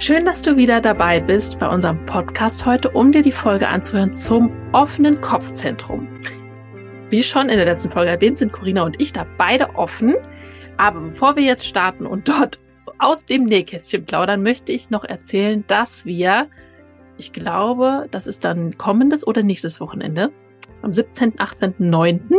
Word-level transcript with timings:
Schön, 0.00 0.26
dass 0.26 0.42
du 0.42 0.56
wieder 0.56 0.80
dabei 0.80 1.20
bist 1.20 1.60
bei 1.60 1.68
unserem 1.68 2.04
Podcast 2.04 2.66
heute, 2.66 2.90
um 2.90 3.12
dir 3.12 3.22
die 3.22 3.30
Folge 3.30 3.68
anzuhören 3.68 4.12
zum 4.12 4.50
offenen 4.72 5.20
Kopfzentrum. 5.20 6.08
Wie 7.10 7.22
schon 7.22 7.48
in 7.48 7.56
der 7.56 7.64
letzten 7.64 7.90
Folge 7.90 8.10
erwähnt, 8.10 8.36
sind 8.36 8.52
Corinna 8.52 8.82
und 8.82 9.00
ich 9.00 9.12
da 9.12 9.24
beide 9.38 9.76
offen. 9.76 10.16
Aber 10.76 11.00
bevor 11.00 11.36
wir 11.36 11.44
jetzt 11.44 11.64
starten 11.64 12.06
und 12.06 12.28
dort 12.28 12.58
aus 12.98 13.24
dem 13.24 13.44
Nähkästchen 13.44 14.04
plaudern, 14.04 14.42
möchte 14.42 14.72
ich 14.72 14.90
noch 14.90 15.04
erzählen, 15.04 15.62
dass 15.68 16.04
wir, 16.04 16.48
ich 17.16 17.32
glaube, 17.32 18.08
das 18.10 18.26
ist 18.26 18.44
dann 18.44 18.76
kommendes 18.76 19.24
oder 19.24 19.44
nächstes 19.44 19.80
Wochenende, 19.80 20.32
am 20.82 20.92
17., 20.92 21.34
18., 21.38 21.74
9., 21.78 22.30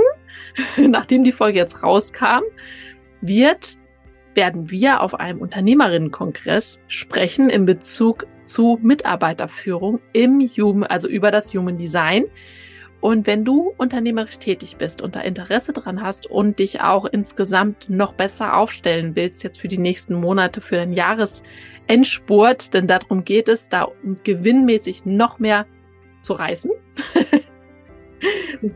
nachdem 0.77 1.23
die 1.23 1.31
Folge 1.31 1.57
jetzt 1.57 1.81
rauskam, 1.81 2.43
wird 3.21 3.77
werden 4.35 4.69
wir 4.69 5.01
auf 5.01 5.15
einem 5.15 5.39
Unternehmerinnenkongress 5.39 6.81
sprechen 6.87 7.49
in 7.49 7.65
Bezug 7.65 8.27
zu 8.43 8.79
Mitarbeiterführung 8.81 9.99
im 10.13 10.39
Human, 10.41 10.83
also 10.83 11.07
über 11.07 11.31
das 11.31 11.53
Human 11.53 11.77
Design. 11.77 12.25
Und 13.01 13.27
wenn 13.27 13.45
du 13.45 13.73
unternehmerisch 13.77 14.39
tätig 14.39 14.77
bist 14.77 15.01
und 15.01 15.15
da 15.15 15.21
Interesse 15.21 15.73
dran 15.73 16.01
hast 16.01 16.27
und 16.27 16.59
dich 16.59 16.81
auch 16.81 17.05
insgesamt 17.05 17.89
noch 17.89 18.13
besser 18.13 18.57
aufstellen 18.57 19.15
willst, 19.15 19.43
jetzt 19.43 19.61
für 19.61 19.67
die 19.67 19.77
nächsten 19.77 20.15
Monate, 20.15 20.59
für 20.59 20.77
den 20.77 20.93
Jahresendspurt, 20.93 22.73
denn 22.73 22.87
darum 22.87 23.23
geht 23.23 23.47
es, 23.47 23.69
da 23.69 23.89
gewinnmäßig 24.23 25.05
noch 25.05 25.39
mehr 25.39 25.67
zu 26.21 26.33
reißen, 26.33 26.71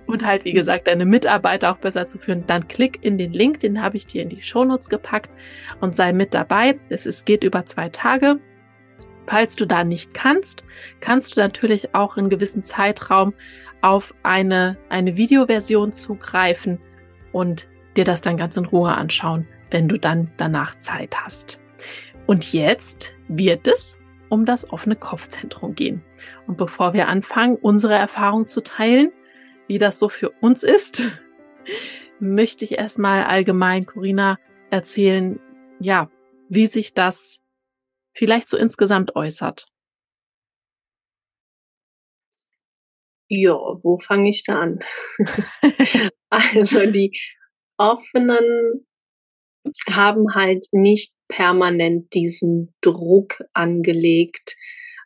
und 0.05 0.25
halt, 0.25 0.45
wie 0.45 0.53
gesagt, 0.53 0.87
deine 0.87 1.05
Mitarbeiter 1.05 1.71
auch 1.71 1.77
besser 1.77 2.05
zu 2.05 2.19
führen, 2.19 2.43
dann 2.47 2.67
klick 2.67 3.03
in 3.03 3.17
den 3.17 3.33
Link, 3.33 3.59
den 3.59 3.81
habe 3.81 3.97
ich 3.97 4.07
dir 4.07 4.21
in 4.21 4.29
die 4.29 4.41
Shownotes 4.41 4.89
gepackt 4.89 5.29
und 5.81 5.95
sei 5.95 6.13
mit 6.13 6.33
dabei. 6.33 6.79
Es 6.89 7.05
ist, 7.05 7.25
geht 7.25 7.43
über 7.43 7.65
zwei 7.65 7.89
Tage. 7.89 8.39
Falls 9.27 9.55
du 9.55 9.65
da 9.65 9.83
nicht 9.83 10.13
kannst, 10.13 10.65
kannst 10.99 11.35
du 11.35 11.41
natürlich 11.41 11.93
auch 11.93 12.17
in 12.17 12.29
gewissen 12.29 12.63
Zeitraum 12.63 13.33
auf 13.81 14.13
eine, 14.23 14.77
eine 14.89 15.17
Videoversion 15.17 15.93
zugreifen 15.93 16.79
und 17.31 17.67
dir 17.95 18.05
das 18.05 18.21
dann 18.21 18.37
ganz 18.37 18.57
in 18.57 18.65
Ruhe 18.65 18.91
anschauen, 18.91 19.47
wenn 19.71 19.87
du 19.87 19.97
dann 19.97 20.31
danach 20.37 20.77
Zeit 20.77 21.15
hast. 21.23 21.61
Und 22.25 22.53
jetzt 22.53 23.13
wird 23.27 23.67
es 23.67 23.99
um 24.29 24.45
das 24.45 24.71
offene 24.71 24.95
Kopfzentrum 24.95 25.75
gehen. 25.75 26.03
Und 26.47 26.57
bevor 26.57 26.93
wir 26.93 27.07
anfangen, 27.07 27.55
unsere 27.55 27.95
Erfahrung 27.95 28.47
zu 28.47 28.61
teilen, 28.61 29.11
wie 29.69 29.77
das 29.77 29.99
so 29.99 30.09
für 30.09 30.31
uns 30.41 30.63
ist, 30.63 31.03
möchte 32.19 32.65
ich 32.65 32.71
erstmal 32.73 33.23
allgemein 33.23 33.85
Corinna 33.85 34.39
erzählen, 34.71 35.39
ja, 35.79 36.11
wie 36.49 36.65
sich 36.65 36.95
das 36.95 37.39
vielleicht 38.13 38.49
so 38.49 38.57
insgesamt 38.57 39.15
äußert. 39.15 39.67
Ja, 43.29 43.53
wo 43.53 43.99
fange 43.99 44.31
ich 44.31 44.43
da 44.43 44.59
an? 44.59 44.79
also 46.29 46.91
die 46.91 47.15
offenen 47.77 48.87
haben 49.87 50.33
halt 50.33 50.65
nicht 50.71 51.13
permanent 51.27 52.11
diesen 52.15 52.73
Druck 52.81 53.43
angelegt, 53.53 54.55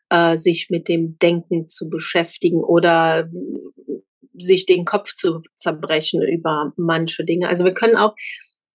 äh, 0.08 0.38
sich 0.38 0.70
mit 0.70 0.88
dem 0.88 1.18
Denken 1.20 1.68
zu 1.68 1.90
beschäftigen 1.90 2.64
oder 2.64 3.30
sich 4.38 4.66
den 4.66 4.86
Kopf 4.86 5.14
zu 5.14 5.40
zerbrechen 5.56 6.22
über 6.22 6.74
manche 6.76 7.24
Dinge. 7.24 7.48
Also 7.48 7.66
wir 7.66 7.74
können 7.74 7.96
auch, 7.96 8.16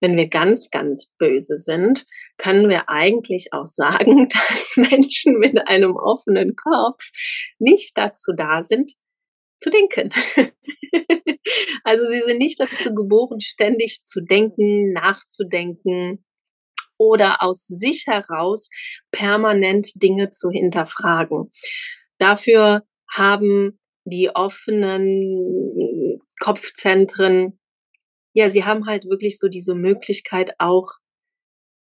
wenn 0.00 0.16
wir 0.16 0.28
ganz, 0.28 0.70
ganz 0.70 1.10
böse 1.18 1.56
sind, 1.56 2.04
können 2.36 2.68
wir 2.68 2.88
eigentlich 2.88 3.52
auch 3.52 3.66
sagen, 3.66 4.28
dass 4.48 4.76
Menschen 4.76 5.38
mit 5.38 5.66
einem 5.66 5.96
offenen 5.96 6.54
Kopf 6.56 7.10
nicht 7.58 7.92
dazu 7.96 8.32
da 8.36 8.62
sind, 8.62 8.92
zu 9.60 9.70
denken. 9.70 10.10
also 11.84 12.06
sie 12.06 12.20
sind 12.20 12.38
nicht 12.38 12.60
dazu 12.60 12.94
geboren, 12.94 13.40
ständig 13.40 14.04
zu 14.04 14.20
denken, 14.20 14.92
nachzudenken 14.92 16.24
oder 16.96 17.42
aus 17.42 17.66
sich 17.66 18.06
heraus 18.06 18.68
permanent 19.10 19.90
Dinge 20.02 20.30
zu 20.30 20.50
hinterfragen. 20.50 21.50
Dafür 22.18 22.84
haben 23.10 23.78
die 24.04 24.30
offenen 24.34 26.20
Kopfzentren, 26.40 27.58
ja, 28.32 28.50
sie 28.50 28.64
haben 28.64 28.86
halt 28.86 29.04
wirklich 29.04 29.38
so 29.38 29.48
diese 29.48 29.74
Möglichkeit 29.74 30.52
auch 30.58 30.86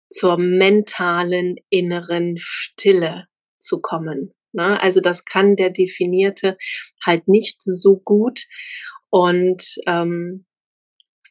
zur 0.10 0.38
mentalen 0.38 1.56
inneren 1.70 2.36
Stille 2.40 3.28
zu 3.60 3.80
kommen. 3.82 4.34
Ne? 4.54 4.82
Also 4.82 5.02
das 5.02 5.26
kann 5.26 5.56
der 5.56 5.70
Definierte 5.70 6.58
halt 7.06 7.28
nicht 7.28 7.62
so 7.62 7.98
gut. 7.98 8.42
Und 9.10 9.64
ähm, 9.86 10.46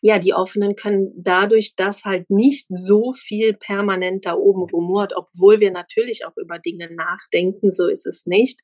ja, 0.03 0.19
die 0.19 0.35
Offenen 0.35 0.77
können 0.77 1.13
dadurch, 1.17 1.75
dass 1.75 2.05
halt 2.05 2.31
nicht 2.31 2.67
so 2.69 3.13
viel 3.13 3.55
permanent 3.55 4.27
da 4.27 4.35
oben 4.35 4.63
rumort, 4.71 5.15
obwohl 5.17 5.61
wir 5.61 5.71
natürlich 5.71 6.27
auch 6.27 6.37
über 6.37 6.59
Dinge 6.59 6.95
nachdenken, 6.95 7.73
so 7.73 7.89
ist 7.89 8.07
es 8.07 8.27
nicht, 8.27 8.61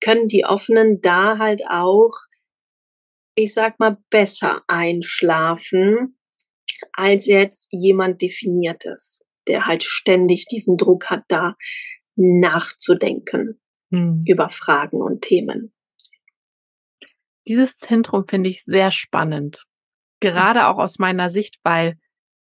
können 0.00 0.28
die 0.28 0.44
Offenen 0.44 1.00
da 1.00 1.38
halt 1.38 1.62
auch, 1.68 2.12
ich 3.34 3.54
sag 3.54 3.78
mal, 3.78 3.98
besser 4.10 4.62
einschlafen 4.66 6.18
als 6.92 7.26
jetzt 7.26 7.68
jemand 7.70 8.22
Definiertes, 8.22 9.22
der 9.46 9.66
halt 9.66 9.82
ständig 9.82 10.46
diesen 10.46 10.76
Druck 10.76 11.10
hat, 11.10 11.24
da 11.28 11.56
nachzudenken 12.16 13.60
hm. 13.90 14.22
über 14.26 14.48
Fragen 14.48 15.00
und 15.00 15.22
Themen. 15.22 15.72
dieses 17.46 17.78
Zentrum 17.78 18.26
finde 18.28 18.48
ich 18.48 18.64
sehr 18.64 18.90
spannend. 18.90 19.66
Gerade 20.20 20.68
auch 20.68 20.78
aus 20.78 20.98
meiner 20.98 21.30
Sicht, 21.30 21.58
weil 21.64 21.98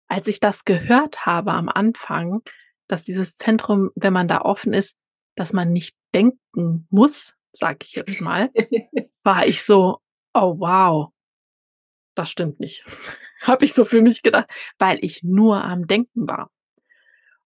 als 0.07 0.27
ich 0.27 0.39
das 0.39 0.65
gehört 0.65 1.25
habe 1.25 1.51
am 1.51 1.69
Anfang, 1.69 2.41
dass 2.87 3.03
dieses 3.03 3.37
Zentrum, 3.37 3.91
wenn 3.95 4.13
man 4.13 4.27
da 4.27 4.41
offen 4.41 4.73
ist, 4.73 4.97
dass 5.35 5.53
man 5.53 5.71
nicht 5.71 5.95
denken 6.13 6.87
muss, 6.89 7.35
sag 7.51 7.83
ich 7.83 7.93
jetzt 7.93 8.21
mal, 8.21 8.51
war 9.23 9.45
ich 9.45 9.63
so, 9.63 9.99
oh 10.33 10.59
wow, 10.59 11.11
das 12.15 12.29
stimmt 12.29 12.59
nicht. 12.59 12.85
Habe 13.41 13.65
ich 13.65 13.73
so 13.73 13.85
für 13.85 14.01
mich 14.01 14.21
gedacht, 14.21 14.49
weil 14.77 14.99
ich 15.01 15.23
nur 15.23 15.63
am 15.63 15.87
Denken 15.87 16.27
war. 16.27 16.51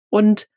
Und 0.09 0.49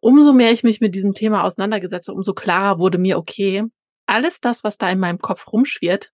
umso 0.00 0.32
mehr 0.32 0.50
ich 0.50 0.64
mich 0.64 0.80
mit 0.80 0.94
diesem 0.94 1.14
Thema 1.14 1.44
auseinandergesetzt 1.44 2.08
habe, 2.08 2.16
umso 2.16 2.34
klarer 2.34 2.78
wurde 2.78 2.98
mir, 2.98 3.18
okay, 3.18 3.64
alles 4.06 4.40
das, 4.40 4.64
was 4.64 4.76
da 4.78 4.90
in 4.90 4.98
meinem 4.98 5.18
Kopf 5.18 5.52
rumschwirrt, 5.52 6.12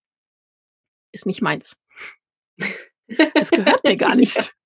ist 1.13 1.27
nicht 1.27 1.43
meins. 1.43 1.79
Es 3.35 3.53
gehört 3.53 3.85
mir 3.85 3.97
gar 3.97 4.17
nicht. 4.17 4.57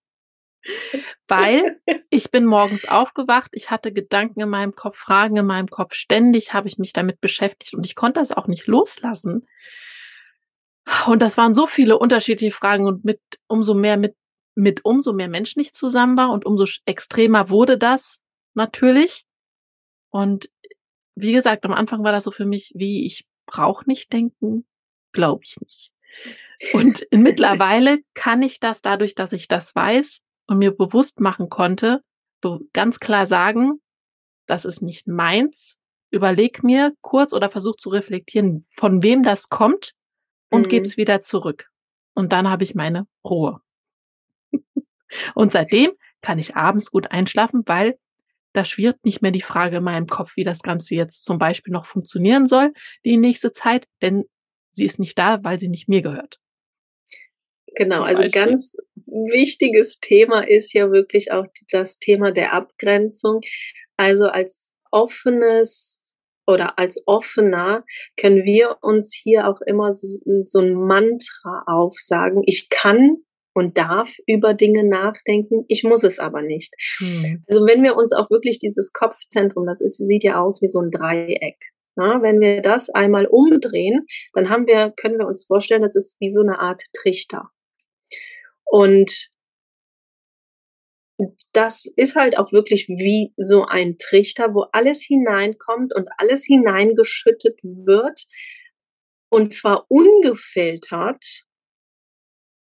Weil 1.26 1.80
ich 2.10 2.30
bin 2.30 2.44
morgens 2.44 2.86
aufgewacht, 2.86 3.50
ich 3.54 3.70
hatte 3.70 3.92
Gedanken 3.92 4.40
in 4.40 4.48
meinem 4.48 4.74
Kopf, 4.74 4.98
Fragen 4.98 5.36
in 5.36 5.46
meinem 5.46 5.68
Kopf, 5.68 5.94
ständig 5.94 6.52
habe 6.52 6.68
ich 6.68 6.78
mich 6.78 6.92
damit 6.92 7.20
beschäftigt 7.20 7.74
und 7.74 7.86
ich 7.86 7.94
konnte 7.94 8.20
das 8.20 8.32
auch 8.32 8.46
nicht 8.46 8.66
loslassen. 8.66 9.46
Und 11.06 11.22
das 11.22 11.36
waren 11.36 11.54
so 11.54 11.66
viele 11.66 11.98
unterschiedliche 11.98 12.54
Fragen 12.54 12.86
und 12.86 13.04
mit 13.04 13.20
umso 13.46 13.74
mehr 13.74 13.96
mit 13.96 14.16
mit 14.56 14.84
umso 14.84 15.12
mehr 15.12 15.28
Menschen 15.28 15.60
ich 15.60 15.72
zusammen 15.72 16.16
war 16.18 16.30
und 16.30 16.44
umso 16.44 16.66
extremer 16.84 17.48
wurde 17.48 17.78
das 17.78 18.22
natürlich. 18.54 19.24
Und 20.10 20.50
wie 21.14 21.32
gesagt, 21.32 21.64
am 21.64 21.72
Anfang 21.72 22.02
war 22.04 22.12
das 22.12 22.24
so 22.24 22.30
für 22.30 22.44
mich, 22.44 22.72
wie 22.74 23.06
ich 23.06 23.26
brauche 23.46 23.86
nicht 23.86 24.12
denken, 24.12 24.66
glaube 25.12 25.42
ich 25.44 25.56
nicht. 25.60 25.92
Und 26.72 27.06
mittlerweile 27.12 28.00
kann 28.14 28.42
ich 28.42 28.60
das 28.60 28.82
dadurch, 28.82 29.14
dass 29.14 29.32
ich 29.32 29.48
das 29.48 29.74
weiß 29.74 30.22
und 30.50 30.58
mir 30.58 30.76
bewusst 30.76 31.20
machen 31.20 31.48
konnte, 31.48 32.02
ganz 32.72 32.98
klar 32.98 33.26
sagen, 33.26 33.80
das 34.46 34.64
ist 34.64 34.82
nicht 34.82 35.06
meins. 35.06 35.78
Überleg 36.10 36.64
mir 36.64 36.92
kurz 37.02 37.32
oder 37.32 37.50
versuch 37.50 37.76
zu 37.76 37.88
reflektieren, 37.88 38.66
von 38.74 39.04
wem 39.04 39.22
das 39.22 39.48
kommt 39.48 39.92
und 40.50 40.62
mhm. 40.62 40.68
gib's 40.68 40.96
wieder 40.96 41.20
zurück. 41.20 41.70
Und 42.14 42.32
dann 42.32 42.48
habe 42.48 42.64
ich 42.64 42.74
meine 42.74 43.06
Ruhe. 43.24 43.60
und 45.36 45.52
seitdem 45.52 45.92
kann 46.20 46.40
ich 46.40 46.56
abends 46.56 46.90
gut 46.90 47.12
einschlafen, 47.12 47.62
weil 47.66 47.96
da 48.52 48.64
schwirrt 48.64 49.04
nicht 49.04 49.22
mehr 49.22 49.30
die 49.30 49.42
Frage 49.42 49.76
in 49.76 49.84
meinem 49.84 50.08
Kopf, 50.08 50.32
wie 50.34 50.42
das 50.42 50.62
Ganze 50.62 50.96
jetzt 50.96 51.24
zum 51.24 51.38
Beispiel 51.38 51.72
noch 51.72 51.86
funktionieren 51.86 52.48
soll, 52.48 52.72
die 53.04 53.16
nächste 53.18 53.52
Zeit, 53.52 53.86
denn 54.02 54.24
sie 54.72 54.84
ist 54.84 54.98
nicht 54.98 55.16
da, 55.16 55.44
weil 55.44 55.60
sie 55.60 55.68
nicht 55.68 55.88
mir 55.88 56.02
gehört. 56.02 56.40
Genau, 57.76 58.02
also 58.02 58.24
ganz 58.30 58.76
wichtiges 59.06 59.98
Thema 60.00 60.46
ist 60.46 60.72
ja 60.72 60.90
wirklich 60.90 61.32
auch 61.32 61.46
das 61.70 61.98
Thema 61.98 62.32
der 62.32 62.52
Abgrenzung. 62.52 63.40
Also 63.96 64.26
als 64.26 64.72
offenes 64.90 66.16
oder 66.46 66.78
als 66.78 67.02
offener 67.06 67.84
können 68.18 68.44
wir 68.44 68.78
uns 68.82 69.14
hier 69.14 69.46
auch 69.46 69.60
immer 69.66 69.92
so, 69.92 70.06
so 70.44 70.60
ein 70.60 70.74
Mantra 70.74 71.62
aufsagen. 71.66 72.42
Ich 72.46 72.68
kann 72.70 73.18
und 73.54 73.76
darf 73.76 74.16
über 74.26 74.54
Dinge 74.54 74.84
nachdenken. 74.84 75.64
Ich 75.68 75.82
muss 75.84 76.04
es 76.04 76.18
aber 76.18 76.42
nicht. 76.42 76.74
Hm. 76.98 77.44
Also 77.48 77.66
wenn 77.66 77.82
wir 77.82 77.96
uns 77.96 78.12
auch 78.12 78.30
wirklich 78.30 78.58
dieses 78.58 78.92
Kopfzentrum, 78.92 79.66
das 79.66 79.80
ist, 79.80 79.96
sieht 79.96 80.24
ja 80.24 80.40
aus 80.40 80.62
wie 80.62 80.68
so 80.68 80.80
ein 80.80 80.90
Dreieck. 80.90 81.56
Na, 81.96 82.22
wenn 82.22 82.40
wir 82.40 82.62
das 82.62 82.88
einmal 82.90 83.26
umdrehen, 83.26 84.06
dann 84.32 84.48
haben 84.48 84.66
wir, 84.66 84.92
können 84.96 85.18
wir 85.18 85.26
uns 85.26 85.44
vorstellen, 85.44 85.82
das 85.82 85.96
ist 85.96 86.16
wie 86.20 86.28
so 86.28 86.40
eine 86.40 86.60
Art 86.60 86.82
Trichter. 86.92 87.50
Und 88.70 89.30
das 91.52 91.86
ist 91.96 92.14
halt 92.14 92.38
auch 92.38 92.52
wirklich 92.52 92.88
wie 92.88 93.34
so 93.36 93.64
ein 93.64 93.98
Trichter, 93.98 94.54
wo 94.54 94.66
alles 94.72 95.02
hineinkommt 95.02 95.94
und 95.94 96.08
alles 96.16 96.44
hineingeschüttet 96.44 97.62
wird. 97.62 98.26
Und 99.28 99.52
zwar 99.52 99.86
ungefiltert, 99.88 101.44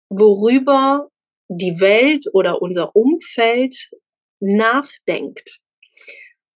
worüber 0.10 1.10
die 1.48 1.80
Welt 1.80 2.26
oder 2.34 2.62
unser 2.62 2.96
Umfeld 2.96 3.92
nachdenkt. 4.40 5.60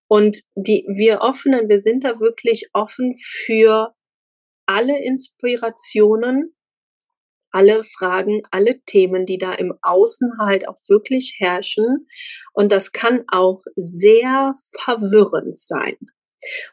Und 0.09 0.41
die, 0.55 0.85
wir 0.87 1.21
offenen, 1.21 1.69
wir 1.69 1.79
sind 1.79 2.03
da 2.03 2.19
wirklich 2.19 2.69
offen 2.73 3.13
für 3.15 3.93
alle 4.65 5.01
Inspirationen, 5.03 6.56
alle 7.57 7.81
Fragen, 7.83 8.43
alle 8.51 8.81
Themen, 8.85 9.25
die 9.25 9.39
da 9.39 9.51
im 9.51 9.73
Außen 9.81 10.33
halt 10.39 10.67
auch 10.67 10.77
wirklich 10.87 11.37
herrschen. 11.39 12.07
Und 12.53 12.71
das 12.71 12.91
kann 12.91 13.23
auch 13.29 13.63
sehr 13.75 14.53
verwirrend 14.79 15.57
sein. 15.57 15.97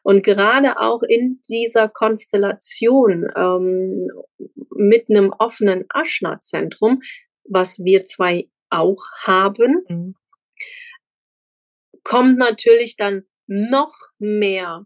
Und 0.03 0.23
gerade 0.23 0.79
auch 0.79 1.03
in 1.03 1.41
dieser 1.49 1.89
Konstellation 1.89 3.27
ähm, 3.35 4.11
mit 4.77 5.09
einem 5.09 5.33
offenen 5.39 5.87
Aschna-Zentrum, 5.89 7.01
was 7.49 7.83
wir 7.83 8.05
zwei 8.05 8.51
auch 8.69 9.03
haben, 9.23 9.85
mhm. 9.89 10.15
kommt 12.03 12.37
natürlich 12.37 12.97
dann 12.97 13.23
noch 13.47 13.95
mehr, 14.19 14.85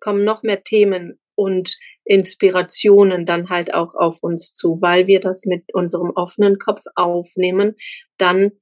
kommen 0.00 0.24
noch 0.24 0.42
mehr 0.42 0.64
Themen 0.64 1.19
und 1.40 1.78
Inspirationen 2.04 3.24
dann 3.24 3.48
halt 3.48 3.72
auch 3.72 3.94
auf 3.94 4.22
uns 4.22 4.52
zu, 4.52 4.82
weil 4.82 5.06
wir 5.06 5.20
das 5.20 5.46
mit 5.46 5.72
unserem 5.72 6.10
offenen 6.10 6.58
Kopf 6.58 6.82
aufnehmen, 6.96 7.76
dann 8.18 8.52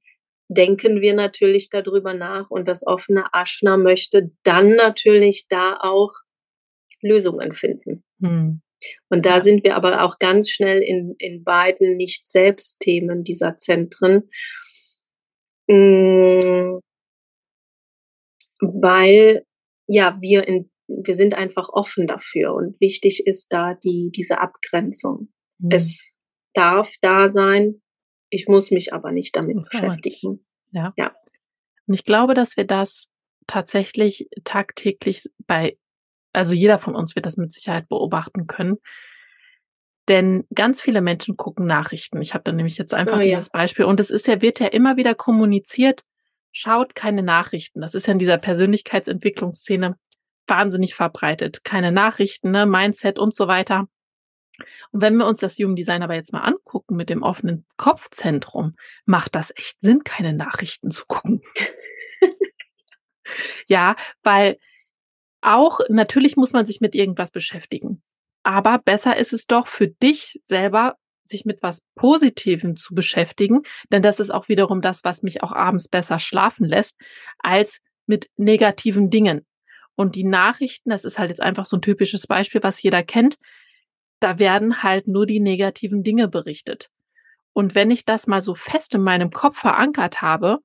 denken 0.47 1.01
wir 1.01 1.13
natürlich 1.13 1.69
darüber 1.69 2.13
nach 2.13 2.49
und 2.49 2.69
das 2.69 2.87
offene 2.87 3.25
Aschna 3.33 3.75
möchte 3.75 4.31
dann 4.43 4.75
natürlich 4.75 5.47
da 5.49 5.77
auch 5.81 6.11
Lösungen 7.01 7.51
finden. 7.51 8.03
Hm. 8.21 8.61
Und 9.09 9.25
da 9.25 9.41
sind 9.41 9.65
wir 9.65 9.75
aber 9.75 10.03
auch 10.03 10.19
ganz 10.19 10.49
schnell 10.49 10.81
in, 10.81 11.15
in 11.19 11.43
beiden 11.43 11.97
Nicht-Selbst-Themen 11.97 13.23
dieser 13.23 13.57
Zentren, 13.57 14.29
hm, 15.69 16.79
weil 18.61 19.43
ja 19.87 20.15
wir 20.21 20.47
in 20.47 20.69
wir 20.89 21.15
sind 21.15 21.33
einfach 21.33 21.69
offen 21.69 22.07
dafür 22.07 22.53
und 22.53 22.79
wichtig 22.81 23.25
ist 23.25 23.53
da 23.53 23.75
die, 23.75 24.11
diese 24.13 24.39
Abgrenzung. 24.39 25.29
Mhm. 25.59 25.71
Es 25.71 26.17
darf 26.53 26.95
da 27.01 27.29
sein, 27.29 27.81
ich 28.29 28.47
muss 28.47 28.71
mich 28.71 28.93
aber 28.93 29.11
nicht 29.11 29.35
damit 29.35 29.57
muss 29.57 29.69
beschäftigen. 29.69 30.45
Ja. 30.71 30.93
ja. 30.97 31.15
Und 31.87 31.93
ich 31.93 32.03
glaube, 32.03 32.33
dass 32.33 32.57
wir 32.57 32.65
das 32.65 33.07
tatsächlich 33.47 34.29
tagtäglich 34.43 35.29
bei, 35.47 35.77
also 36.33 36.53
jeder 36.53 36.79
von 36.79 36.95
uns 36.95 37.15
wird 37.15 37.25
das 37.25 37.37
mit 37.37 37.53
Sicherheit 37.53 37.87
beobachten 37.87 38.47
können. 38.47 38.77
Denn 40.07 40.45
ganz 40.53 40.81
viele 40.81 41.01
Menschen 41.01 41.37
gucken 41.37 41.67
Nachrichten. 41.67 42.21
Ich 42.21 42.33
habe 42.33 42.43
da 42.43 42.51
nämlich 42.51 42.77
jetzt 42.77 42.95
einfach 42.95 43.19
oh, 43.19 43.23
dieses 43.23 43.47
ja. 43.47 43.59
Beispiel. 43.59 43.85
Und 43.85 43.99
es 43.99 44.09
ist 44.09 44.27
ja, 44.27 44.41
wird 44.41 44.59
ja 44.59 44.67
immer 44.67 44.97
wieder 44.97 45.13
kommuniziert, 45.13 46.03
schaut 46.51 46.95
keine 46.95 47.21
Nachrichten. 47.21 47.81
Das 47.81 47.93
ist 47.93 48.07
ja 48.07 48.13
in 48.13 48.19
dieser 48.19 48.39
Persönlichkeitsentwicklungsszene 48.39 49.97
wahnsinnig 50.49 50.95
verbreitet. 50.95 51.63
Keine 51.63 51.91
Nachrichten, 51.91 52.51
ne, 52.51 52.65
Mindset 52.65 53.19
und 53.19 53.33
so 53.33 53.47
weiter. 53.47 53.87
Und 54.91 55.01
wenn 55.01 55.15
wir 55.15 55.27
uns 55.27 55.39
das 55.39 55.57
Human 55.57 55.75
Design 55.75 56.03
aber 56.03 56.15
jetzt 56.15 56.33
mal 56.33 56.41
angucken 56.41 56.95
mit 56.95 57.09
dem 57.09 57.23
offenen 57.23 57.65
Kopfzentrum, 57.77 58.75
macht 59.05 59.35
das 59.35 59.51
echt 59.55 59.81
Sinn, 59.81 60.03
keine 60.03 60.33
Nachrichten 60.33 60.91
zu 60.91 61.05
gucken. 61.05 61.41
ja, 63.67 63.95
weil 64.23 64.57
auch 65.41 65.79
natürlich 65.89 66.35
muss 66.35 66.53
man 66.53 66.65
sich 66.65 66.81
mit 66.81 66.95
irgendwas 66.95 67.31
beschäftigen. 67.31 68.01
Aber 68.43 68.79
besser 68.79 69.17
ist 69.17 69.33
es 69.33 69.45
doch 69.45 69.67
für 69.67 69.87
dich 69.87 70.41
selber, 70.43 70.95
sich 71.23 71.45
mit 71.45 71.61
was 71.61 71.81
Positivem 71.95 72.75
zu 72.75 72.95
beschäftigen, 72.95 73.61
denn 73.91 74.01
das 74.01 74.19
ist 74.19 74.31
auch 74.31 74.49
wiederum 74.49 74.81
das, 74.81 75.03
was 75.03 75.21
mich 75.21 75.43
auch 75.43 75.51
abends 75.51 75.87
besser 75.87 76.19
schlafen 76.19 76.65
lässt, 76.65 76.95
als 77.37 77.81
mit 78.07 78.29
negativen 78.35 79.09
Dingen. 79.11 79.45
Und 79.99 80.15
die 80.15 80.23
Nachrichten, 80.23 80.91
das 80.91 81.03
ist 81.03 81.19
halt 81.19 81.27
jetzt 81.27 81.41
einfach 81.41 81.65
so 81.65 81.75
ein 81.75 81.81
typisches 81.81 82.25
Beispiel, 82.25 82.63
was 82.63 82.81
jeder 82.81 83.03
kennt, 83.03 83.37
da 84.21 84.39
werden 84.39 84.81
halt 84.81 85.09
nur 85.09 85.25
die 85.25 85.41
negativen 85.41 86.03
Dinge 86.03 86.29
berichtet. 86.29 86.89
Und 87.51 87.75
wenn 87.75 87.91
ich 87.91 88.05
das 88.05 88.25
mal 88.25 88.41
so 88.41 88.55
fest 88.55 88.95
in 88.95 89.01
meinem 89.01 89.29
Kopf 89.29 89.59
verankert 89.59 90.21
habe, 90.21 90.59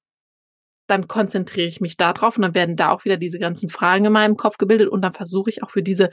dann 0.87 1.09
konzentriere 1.09 1.67
ich 1.67 1.81
mich 1.81 1.97
darauf 1.97 2.37
und 2.37 2.43
dann 2.43 2.55
werden 2.55 2.77
da 2.77 2.93
auch 2.93 3.05
wieder 3.05 3.17
diese 3.17 3.41
ganzen 3.41 3.71
Fragen 3.71 4.05
in 4.05 4.13
meinem 4.13 4.37
Kopf 4.37 4.57
gebildet 4.57 4.89
und 4.89 5.03
dann 5.03 5.15
versuche 5.15 5.51
ich 5.51 5.65
auch 5.65 5.71
für 5.73 5.83
diese, 5.83 6.11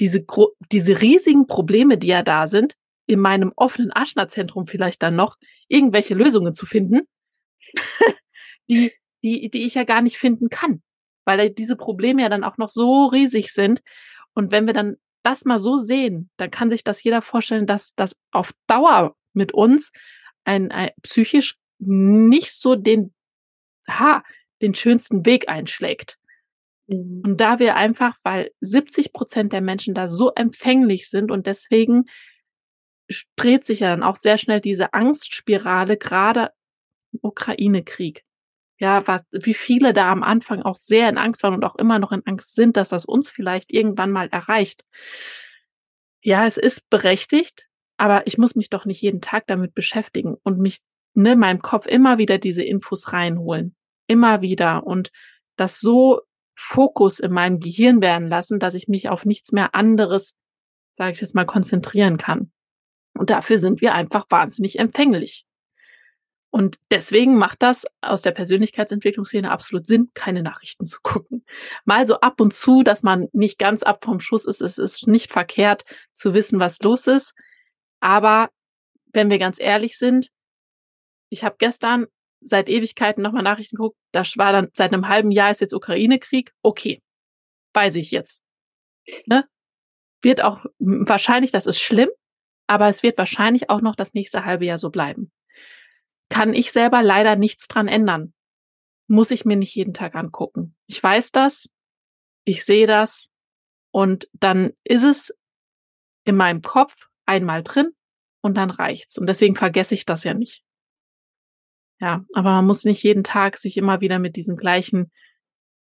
diese, 0.00 0.24
diese 0.72 1.00
riesigen 1.00 1.46
Probleme, 1.46 1.96
die 1.96 2.08
ja 2.08 2.24
da 2.24 2.48
sind, 2.48 2.74
in 3.06 3.20
meinem 3.20 3.52
offenen 3.54 3.92
Aschner-Zentrum 3.94 4.66
vielleicht 4.66 5.00
dann 5.00 5.14
noch 5.14 5.36
irgendwelche 5.68 6.14
Lösungen 6.14 6.54
zu 6.54 6.66
finden, 6.66 7.02
die, 8.68 8.90
die, 9.22 9.48
die 9.48 9.64
ich 9.64 9.74
ja 9.74 9.84
gar 9.84 10.02
nicht 10.02 10.18
finden 10.18 10.48
kann 10.48 10.82
weil 11.24 11.50
diese 11.50 11.76
Probleme 11.76 12.22
ja 12.22 12.28
dann 12.28 12.44
auch 12.44 12.56
noch 12.58 12.68
so 12.68 13.06
riesig 13.06 13.52
sind. 13.52 13.82
Und 14.34 14.50
wenn 14.50 14.66
wir 14.66 14.74
dann 14.74 14.96
das 15.22 15.44
mal 15.44 15.58
so 15.58 15.76
sehen, 15.76 16.30
dann 16.36 16.50
kann 16.50 16.70
sich 16.70 16.84
das 16.84 17.02
jeder 17.02 17.22
vorstellen, 17.22 17.66
dass 17.66 17.94
das 17.94 18.16
auf 18.30 18.52
Dauer 18.66 19.16
mit 19.32 19.52
uns 19.52 19.90
ein, 20.44 20.70
ein 20.70 20.90
psychisch 21.02 21.56
nicht 21.78 22.52
so 22.52 22.74
den, 22.76 23.14
ha, 23.88 24.22
den 24.62 24.74
schönsten 24.74 25.24
Weg 25.26 25.48
einschlägt. 25.48 26.18
Mhm. 26.86 27.22
Und 27.24 27.40
da 27.40 27.58
wir 27.58 27.76
einfach, 27.76 28.16
weil 28.22 28.50
70 28.60 29.12
Prozent 29.12 29.52
der 29.52 29.60
Menschen 29.60 29.94
da 29.94 30.08
so 30.08 30.32
empfänglich 30.34 31.08
sind 31.08 31.30
und 31.30 31.46
deswegen 31.46 32.04
dreht 33.36 33.66
sich 33.66 33.80
ja 33.80 33.88
dann 33.88 34.02
auch 34.02 34.16
sehr 34.16 34.38
schnell 34.38 34.60
diese 34.60 34.94
Angstspirale, 34.94 35.96
gerade 35.96 36.50
im 37.12 37.20
Ukraine-Krieg. 37.22 38.23
Ja, 38.78 39.06
was, 39.06 39.22
wie 39.30 39.54
viele 39.54 39.92
da 39.92 40.10
am 40.10 40.22
Anfang 40.22 40.62
auch 40.62 40.76
sehr 40.76 41.08
in 41.08 41.18
Angst 41.18 41.42
waren 41.42 41.54
und 41.54 41.64
auch 41.64 41.76
immer 41.76 41.98
noch 41.98 42.10
in 42.12 42.26
Angst 42.26 42.54
sind, 42.54 42.76
dass 42.76 42.88
das 42.88 43.04
uns 43.04 43.30
vielleicht 43.30 43.72
irgendwann 43.72 44.10
mal 44.10 44.28
erreicht. 44.28 44.84
Ja, 46.22 46.46
es 46.46 46.56
ist 46.56 46.88
berechtigt, 46.90 47.68
aber 47.96 48.26
ich 48.26 48.38
muss 48.38 48.56
mich 48.56 48.70
doch 48.70 48.84
nicht 48.84 49.00
jeden 49.00 49.20
Tag 49.20 49.46
damit 49.46 49.74
beschäftigen 49.74 50.36
und 50.42 50.58
mich, 50.58 50.80
ne, 51.14 51.36
meinem 51.36 51.60
Kopf 51.62 51.86
immer 51.86 52.18
wieder 52.18 52.38
diese 52.38 52.64
Infos 52.64 53.12
reinholen. 53.12 53.76
Immer 54.08 54.40
wieder 54.42 54.86
und 54.86 55.10
das 55.56 55.80
so 55.80 56.22
Fokus 56.56 57.20
in 57.20 57.32
meinem 57.32 57.60
Gehirn 57.60 58.02
werden 58.02 58.28
lassen, 58.28 58.58
dass 58.58 58.74
ich 58.74 58.88
mich 58.88 59.08
auf 59.08 59.24
nichts 59.24 59.52
mehr 59.52 59.74
anderes, 59.74 60.36
sage 60.92 61.12
ich 61.12 61.20
jetzt 61.20 61.34
mal, 61.34 61.46
konzentrieren 61.46 62.16
kann. 62.16 62.52
Und 63.16 63.30
dafür 63.30 63.58
sind 63.58 63.80
wir 63.80 63.94
einfach 63.94 64.26
wahnsinnig 64.30 64.78
empfänglich. 64.78 65.46
Und 66.54 66.78
deswegen 66.92 67.36
macht 67.36 67.64
das 67.64 67.84
aus 68.00 68.22
der 68.22 68.30
Persönlichkeitsentwicklungsszene 68.30 69.50
absolut 69.50 69.88
Sinn, 69.88 70.12
keine 70.14 70.40
Nachrichten 70.40 70.86
zu 70.86 71.00
gucken. 71.02 71.44
Mal 71.84 72.06
so 72.06 72.20
ab 72.20 72.40
und 72.40 72.54
zu, 72.54 72.84
dass 72.84 73.02
man 73.02 73.26
nicht 73.32 73.58
ganz 73.58 73.82
ab 73.82 74.04
vom 74.04 74.20
Schuss 74.20 74.44
ist. 74.44 74.60
Es 74.60 74.78
ist 74.78 75.08
nicht 75.08 75.32
verkehrt 75.32 75.82
zu 76.12 76.32
wissen, 76.32 76.60
was 76.60 76.80
los 76.80 77.08
ist. 77.08 77.34
Aber 77.98 78.50
wenn 79.12 79.30
wir 79.30 79.40
ganz 79.40 79.58
ehrlich 79.58 79.98
sind, 79.98 80.28
ich 81.28 81.42
habe 81.42 81.56
gestern 81.58 82.06
seit 82.40 82.68
Ewigkeiten 82.68 83.20
nochmal 83.20 83.42
Nachrichten 83.42 83.74
geguckt. 83.74 83.98
Das 84.12 84.38
war 84.38 84.52
dann 84.52 84.68
seit 84.74 84.92
einem 84.92 85.08
halben 85.08 85.32
Jahr 85.32 85.50
ist 85.50 85.60
jetzt 85.60 85.74
Ukraine-Krieg. 85.74 86.52
Okay, 86.62 87.02
weiß 87.72 87.96
ich 87.96 88.12
jetzt. 88.12 88.44
Ne? 89.26 89.44
Wird 90.22 90.40
auch 90.44 90.64
wahrscheinlich, 90.78 91.50
das 91.50 91.66
ist 91.66 91.80
schlimm, 91.80 92.10
aber 92.68 92.88
es 92.88 93.02
wird 93.02 93.18
wahrscheinlich 93.18 93.70
auch 93.70 93.80
noch 93.80 93.96
das 93.96 94.14
nächste 94.14 94.44
halbe 94.44 94.66
Jahr 94.66 94.78
so 94.78 94.90
bleiben. 94.90 95.32
Kann 96.28 96.54
ich 96.54 96.72
selber 96.72 97.02
leider 97.02 97.36
nichts 97.36 97.68
dran 97.68 97.88
ändern. 97.88 98.32
Muss 99.06 99.30
ich 99.30 99.44
mir 99.44 99.56
nicht 99.56 99.74
jeden 99.74 99.92
Tag 99.92 100.14
angucken. 100.14 100.74
Ich 100.86 101.02
weiß 101.02 101.30
das, 101.30 101.68
ich 102.44 102.64
sehe 102.64 102.86
das 102.86 103.30
und 103.90 104.28
dann 104.32 104.72
ist 104.82 105.04
es 105.04 105.34
in 106.24 106.36
meinem 106.36 106.62
Kopf 106.62 107.08
einmal 107.26 107.62
drin 107.62 107.90
und 108.40 108.56
dann 108.56 108.70
reicht's. 108.70 109.18
Und 109.18 109.26
deswegen 109.26 109.56
vergesse 109.56 109.94
ich 109.94 110.06
das 110.06 110.24
ja 110.24 110.34
nicht. 110.34 110.62
Ja, 112.00 112.24
aber 112.34 112.50
man 112.50 112.66
muss 112.66 112.84
nicht 112.84 113.02
jeden 113.02 113.24
Tag 113.24 113.56
sich 113.56 113.76
immer 113.76 114.00
wieder 114.00 114.18
mit 114.18 114.36
diesen 114.36 114.56
gleichen 114.56 115.10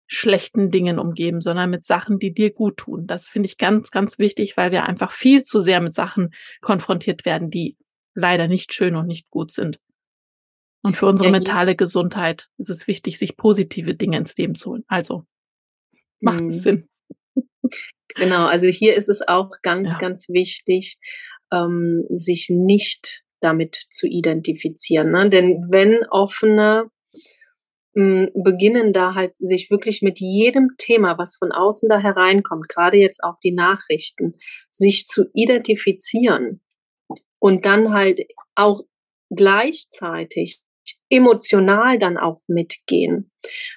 schlechten 0.07 0.71
Dingen 0.71 0.99
umgeben, 0.99 1.40
sondern 1.42 1.71
mit 1.71 1.85
Sachen, 1.85 2.18
die 2.18 2.33
dir 2.33 2.50
gut 2.50 2.78
tun. 2.78 3.07
Das 3.07 3.28
finde 3.28 3.47
ich 3.47 3.59
ganz, 3.59 3.90
ganz 3.90 4.18
wichtig, 4.18 4.57
weil 4.57 4.73
wir 4.73 4.85
einfach 4.85 5.12
viel 5.12 5.42
zu 5.42 5.61
sehr 5.61 5.80
mit 5.83 5.95
Sachen 5.95 6.30
konfrontiert 6.61 7.26
werden, 7.26 7.50
die 7.50 7.76
leider 8.14 8.49
nicht 8.49 8.73
schön 8.73 8.97
und 8.97 9.07
nicht 9.07 9.28
gut 9.28 9.52
sind. 9.52 9.78
Und 10.82 10.97
für 10.97 11.06
unsere 11.06 11.30
mentale 11.30 11.75
Gesundheit 11.75 12.49
ist 12.56 12.70
es 12.70 12.87
wichtig, 12.87 13.18
sich 13.18 13.37
positive 13.37 13.94
Dinge 13.94 14.16
ins 14.16 14.37
Leben 14.37 14.54
zu 14.54 14.70
holen. 14.70 14.85
Also 14.87 15.25
macht 16.20 16.42
mhm. 16.42 16.49
es 16.49 16.62
Sinn. 16.62 16.88
Genau, 18.14 18.47
also 18.47 18.66
hier 18.66 18.97
ist 18.97 19.08
es 19.08 19.26
auch 19.26 19.50
ganz, 19.62 19.92
ja. 19.92 19.99
ganz 19.99 20.28
wichtig, 20.28 20.99
ähm, 21.52 22.04
sich 22.08 22.49
nicht 22.50 23.23
damit 23.40 23.87
zu 23.90 24.06
identifizieren. 24.06 25.11
Ne? 25.11 25.30
Denn 25.30 25.66
wenn 25.70 26.04
offene 26.11 26.90
mh, 27.94 28.26
hm, 28.26 28.30
beginnen 28.35 28.92
da 28.92 29.14
halt 29.14 29.35
sich 29.38 29.70
wirklich 29.70 30.02
mit 30.02 30.18
jedem 30.20 30.70
Thema, 30.78 31.18
was 31.18 31.37
von 31.37 31.52
außen 31.52 31.88
da 31.88 31.99
hereinkommt, 31.99 32.68
gerade 32.68 32.97
jetzt 32.97 33.23
auch 33.23 33.38
die 33.42 33.52
Nachrichten, 33.52 34.35
sich 34.70 35.06
zu 35.06 35.26
identifizieren 35.35 36.61
und 37.38 37.66
dann 37.66 37.92
halt 37.92 38.20
auch 38.54 38.82
gleichzeitig 39.30 40.62
emotional 41.10 41.98
dann 41.98 42.18
auch 42.18 42.40
mitgehen. 42.48 43.30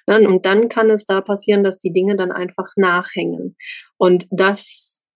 Ne? 0.07 0.27
Und 0.27 0.45
dann 0.45 0.69
kann 0.69 0.89
es 0.89 1.05
da 1.05 1.21
passieren, 1.21 1.63
dass 1.63 1.77
die 1.77 1.93
Dinge 1.93 2.15
dann 2.15 2.31
einfach 2.31 2.71
nachhängen. 2.75 3.55
Und 3.97 4.27
das 4.31 5.07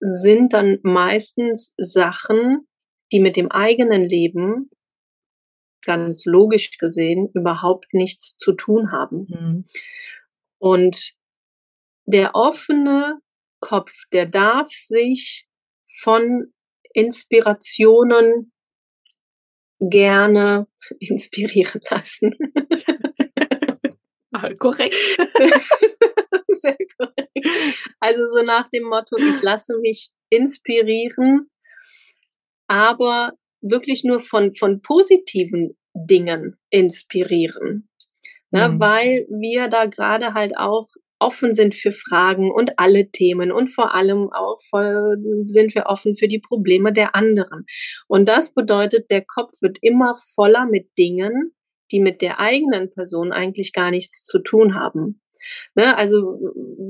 sind 0.00 0.52
dann 0.52 0.78
meistens 0.82 1.74
Sachen, 1.76 2.66
die 3.12 3.20
mit 3.20 3.36
dem 3.36 3.50
eigenen 3.50 4.02
Leben 4.02 4.70
ganz 5.84 6.24
logisch 6.26 6.78
gesehen 6.78 7.30
überhaupt 7.34 7.92
nichts 7.92 8.36
zu 8.36 8.52
tun 8.52 8.92
haben. 8.92 9.26
Mhm. 9.28 9.64
Und 10.58 11.12
der 12.04 12.34
offene 12.34 13.18
Kopf, 13.60 13.92
der 14.12 14.26
darf 14.26 14.70
sich 14.70 15.46
von 16.00 16.52
Inspirationen 16.92 18.52
gerne 19.78 20.66
inspirieren 21.00 21.80
lassen. 21.90 22.34
korrekt. 24.58 24.94
Sehr 26.48 26.76
korrekt. 26.98 27.46
Also 28.00 28.22
so 28.34 28.42
nach 28.42 28.68
dem 28.70 28.84
Motto, 28.84 29.16
ich 29.18 29.42
lasse 29.42 29.78
mich 29.80 30.10
inspirieren 30.30 31.50
aber 32.70 33.32
wirklich 33.60 34.04
nur 34.04 34.20
von, 34.20 34.54
von 34.54 34.80
positiven 34.80 35.76
Dingen 35.92 36.56
inspirieren. 36.70 37.88
Ne, 38.52 38.68
mhm. 38.68 38.80
Weil 38.80 39.26
wir 39.28 39.66
da 39.68 39.86
gerade 39.86 40.34
halt 40.34 40.56
auch 40.56 40.86
offen 41.20 41.54
sind 41.54 41.74
für 41.74 41.92
Fragen 41.92 42.50
und 42.50 42.72
alle 42.78 43.10
Themen 43.10 43.52
und 43.52 43.68
vor 43.68 43.94
allem 43.94 44.30
auch 44.32 44.58
voll 44.68 45.16
sind 45.46 45.74
wir 45.74 45.86
offen 45.86 46.16
für 46.16 46.28
die 46.28 46.40
Probleme 46.40 46.92
der 46.92 47.14
anderen. 47.14 47.66
Und 48.08 48.28
das 48.28 48.54
bedeutet, 48.54 49.10
der 49.10 49.24
Kopf 49.24 49.52
wird 49.60 49.78
immer 49.82 50.14
voller 50.34 50.66
mit 50.68 50.88
Dingen, 50.98 51.54
die 51.92 52.00
mit 52.00 52.22
der 52.22 52.40
eigenen 52.40 52.90
Person 52.90 53.32
eigentlich 53.32 53.72
gar 53.72 53.90
nichts 53.90 54.24
zu 54.24 54.38
tun 54.38 54.74
haben. 54.74 55.20
Ne, 55.74 55.96
also 55.96 56.38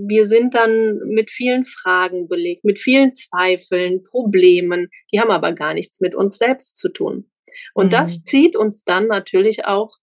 wir 0.09 0.27
sind 0.27 0.55
dann 0.55 0.99
mit 1.07 1.31
vielen 1.31 1.63
Fragen 1.63 2.29
belegt, 2.29 2.65
mit 2.65 2.79
vielen 2.79 3.13
Zweifeln, 3.13 4.03
Problemen, 4.03 4.89
die 5.13 5.21
haben 5.21 5.31
aber 5.31 5.53
gar 5.53 5.73
nichts 5.73 6.01
mit 6.01 6.15
uns 6.15 6.37
selbst 6.37 6.77
zu 6.77 6.89
tun. 6.89 7.31
Und 7.75 7.87
mhm. 7.87 7.91
das 7.91 8.23
zieht 8.23 8.57
uns 8.57 8.85
dann 8.85 9.07
natürlich 9.07 9.67
auch 9.67 9.97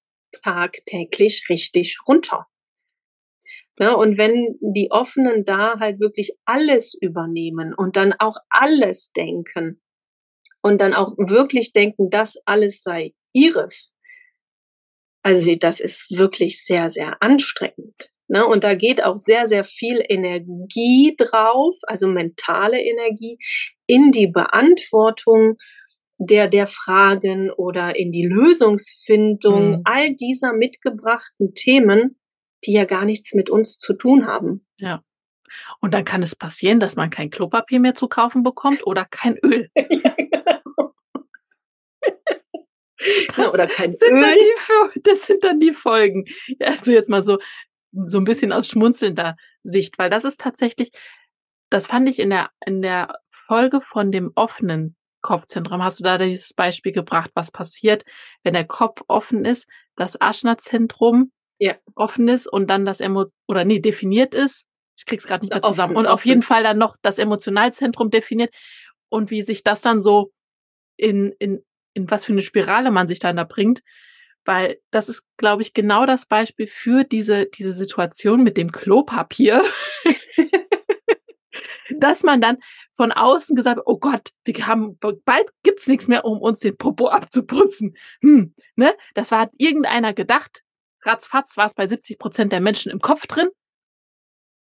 tagtäglich 0.43 1.45
richtig 1.49 1.97
runter. 2.07 2.47
Ne, 3.79 3.95
und 3.95 4.17
wenn 4.17 4.57
die 4.59 4.89
Offenen 4.89 5.45
da 5.45 5.79
halt 5.79 5.99
wirklich 5.99 6.35
alles 6.45 6.95
übernehmen 6.99 7.75
und 7.75 7.95
dann 7.95 8.13
auch 8.13 8.37
alles 8.49 9.11
denken 9.15 9.81
und 10.61 10.81
dann 10.81 10.95
auch 10.95 11.15
wirklich 11.17 11.73
denken, 11.73 12.09
das 12.09 12.37
alles 12.45 12.81
sei 12.81 13.13
ihres, 13.33 13.93
also 15.21 15.55
das 15.55 15.79
ist 15.79 16.07
wirklich 16.17 16.63
sehr, 16.63 16.89
sehr 16.89 17.21
anstrengend. 17.21 18.09
Ne? 18.27 18.45
Und 18.45 18.63
da 18.63 18.75
geht 18.75 19.03
auch 19.03 19.17
sehr, 19.17 19.47
sehr 19.47 19.63
viel 19.63 20.03
Energie 20.07 21.15
drauf, 21.17 21.75
also 21.83 22.07
mentale 22.07 22.81
Energie, 22.81 23.37
in 23.85 24.11
die 24.11 24.27
Beantwortung 24.27 25.57
der, 26.17 26.47
der 26.47 26.67
Fragen 26.67 27.51
oder 27.51 27.95
in 27.95 28.11
die 28.11 28.25
Lösungsfindung 28.25 29.69
mhm. 29.69 29.81
all 29.85 30.15
dieser 30.15 30.53
mitgebrachten 30.53 31.53
Themen, 31.53 32.17
die 32.65 32.73
ja 32.73 32.85
gar 32.85 33.05
nichts 33.05 33.33
mit 33.33 33.49
uns 33.49 33.77
zu 33.77 33.93
tun 33.93 34.27
haben. 34.27 34.65
Ja. 34.77 35.03
Und 35.79 35.93
dann 35.93 36.05
kann 36.05 36.23
es 36.23 36.35
passieren, 36.35 36.79
dass 36.79 36.95
man 36.95 37.09
kein 37.09 37.29
Klopapier 37.29 37.79
mehr 37.79 37.93
zu 37.93 38.07
kaufen 38.07 38.43
bekommt 38.43 38.85
oder 38.85 39.05
kein 39.05 39.37
Öl. 39.37 39.69
ja, 39.75 40.15
genau. 40.15 40.93
Das 43.35 43.53
oder 43.53 43.67
kein 43.67 43.91
sind 43.91 44.11
Öl. 44.11 44.19
Dann 44.21 44.37
die, 44.37 45.01
das 45.01 45.25
sind 45.25 45.43
dann 45.43 45.59
die 45.59 45.73
Folgen. 45.73 46.25
Ja, 46.59 46.67
also 46.67 46.91
jetzt 46.91 47.09
mal 47.09 47.23
so, 47.23 47.37
so 48.05 48.17
ein 48.17 48.25
bisschen 48.25 48.51
aus 48.51 48.67
schmunzelnder 48.67 49.35
Sicht, 49.63 49.97
weil 49.97 50.09
das 50.09 50.25
ist 50.25 50.39
tatsächlich, 50.39 50.89
das 51.69 51.87
fand 51.87 52.09
ich 52.09 52.19
in 52.19 52.29
der, 52.29 52.49
in 52.65 52.81
der 52.81 53.19
Folge 53.29 53.81
von 53.81 54.11
dem 54.11 54.31
offenen 54.35 54.95
Kopfzentrum, 55.21 55.83
hast 55.83 55.99
du 55.99 56.03
da 56.03 56.17
dieses 56.17 56.53
Beispiel 56.53 56.91
gebracht, 56.91 57.31
was 57.33 57.51
passiert, 57.51 58.03
wenn 58.43 58.53
der 58.53 58.65
Kopf 58.65 59.01
offen 59.07 59.45
ist, 59.45 59.67
das 59.95 60.19
Aschner-Zentrum 60.19 61.31
ja. 61.59 61.75
offen 61.95 62.27
ist 62.27 62.47
und 62.47 62.67
dann 62.67 62.85
das 62.85 62.99
Emo 62.99 63.25
oder 63.47 63.65
nee, 63.65 63.79
definiert 63.79 64.35
ist. 64.35 64.65
Ich 64.97 65.05
krieg's 65.05 65.27
gerade 65.27 65.45
nicht 65.45 65.53
mehr 65.53 65.61
zusammen. 65.61 65.95
Offen, 65.95 66.05
und 66.05 66.11
auf 66.11 66.25
jeden 66.25 66.41
Fall 66.41 66.63
dann 66.63 66.77
noch 66.77 66.97
das 67.01 67.19
Emotionalzentrum 67.19 68.09
definiert 68.09 68.53
und 69.09 69.29
wie 69.31 69.41
sich 69.41 69.63
das 69.63 69.81
dann 69.81 70.01
so 70.01 70.31
in, 70.97 71.33
in, 71.39 71.63
in 71.93 72.09
was 72.09 72.25
für 72.25 72.33
eine 72.33 72.41
Spirale 72.41 72.91
man 72.91 73.07
sich 73.07 73.19
dann 73.19 73.35
da 73.35 73.43
bringt. 73.43 73.81
Weil 74.43 74.79
das 74.91 75.09
ist, 75.09 75.23
glaube 75.35 75.61
ich, 75.61 75.73
genau 75.73 76.05
das 76.05 76.25
Beispiel 76.25 76.67
für 76.67 77.03
diese, 77.03 77.47
diese 77.47 77.73
Situation 77.73 78.43
mit 78.43 78.57
dem 78.57 78.71
Klopapier. 78.71 79.61
dass 81.99 82.23
man 82.23 82.41
dann 82.41 82.57
von 82.95 83.11
außen 83.11 83.55
gesagt, 83.55 83.81
oh 83.85 83.97
Gott, 83.97 84.31
wir 84.43 84.67
haben, 84.67 84.97
bald 84.99 85.49
gibt's 85.63 85.87
nichts 85.87 86.07
mehr, 86.07 86.25
um 86.25 86.39
uns 86.39 86.59
den 86.59 86.77
Popo 86.77 87.07
abzuputzen. 87.07 87.95
Hm, 88.21 88.53
ne? 88.75 88.95
Das 89.13 89.31
war, 89.31 89.41
hat 89.41 89.51
irgendeiner 89.57 90.13
gedacht. 90.13 90.63
Ratzfatz 91.07 91.57
war 91.57 91.65
es 91.65 91.73
bei 91.73 91.87
70 91.87 92.19
Prozent 92.19 92.51
der 92.51 92.61
Menschen 92.61 92.91
im 92.91 92.99
Kopf 92.99 93.25
drin. 93.27 93.49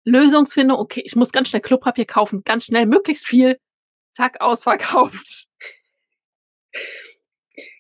Lösungsfindung, 0.04 0.77
okay, 0.77 1.01
ich 1.04 1.15
muss 1.15 1.32
ganz 1.32 1.50
schnell 1.50 1.62
Klopapier 1.62 2.06
kaufen, 2.06 2.44
ganz 2.44 2.65
schnell, 2.65 2.86
möglichst 2.86 3.25
viel. 3.25 3.58
Zack, 4.12 4.39
ausverkauft. 4.39 5.48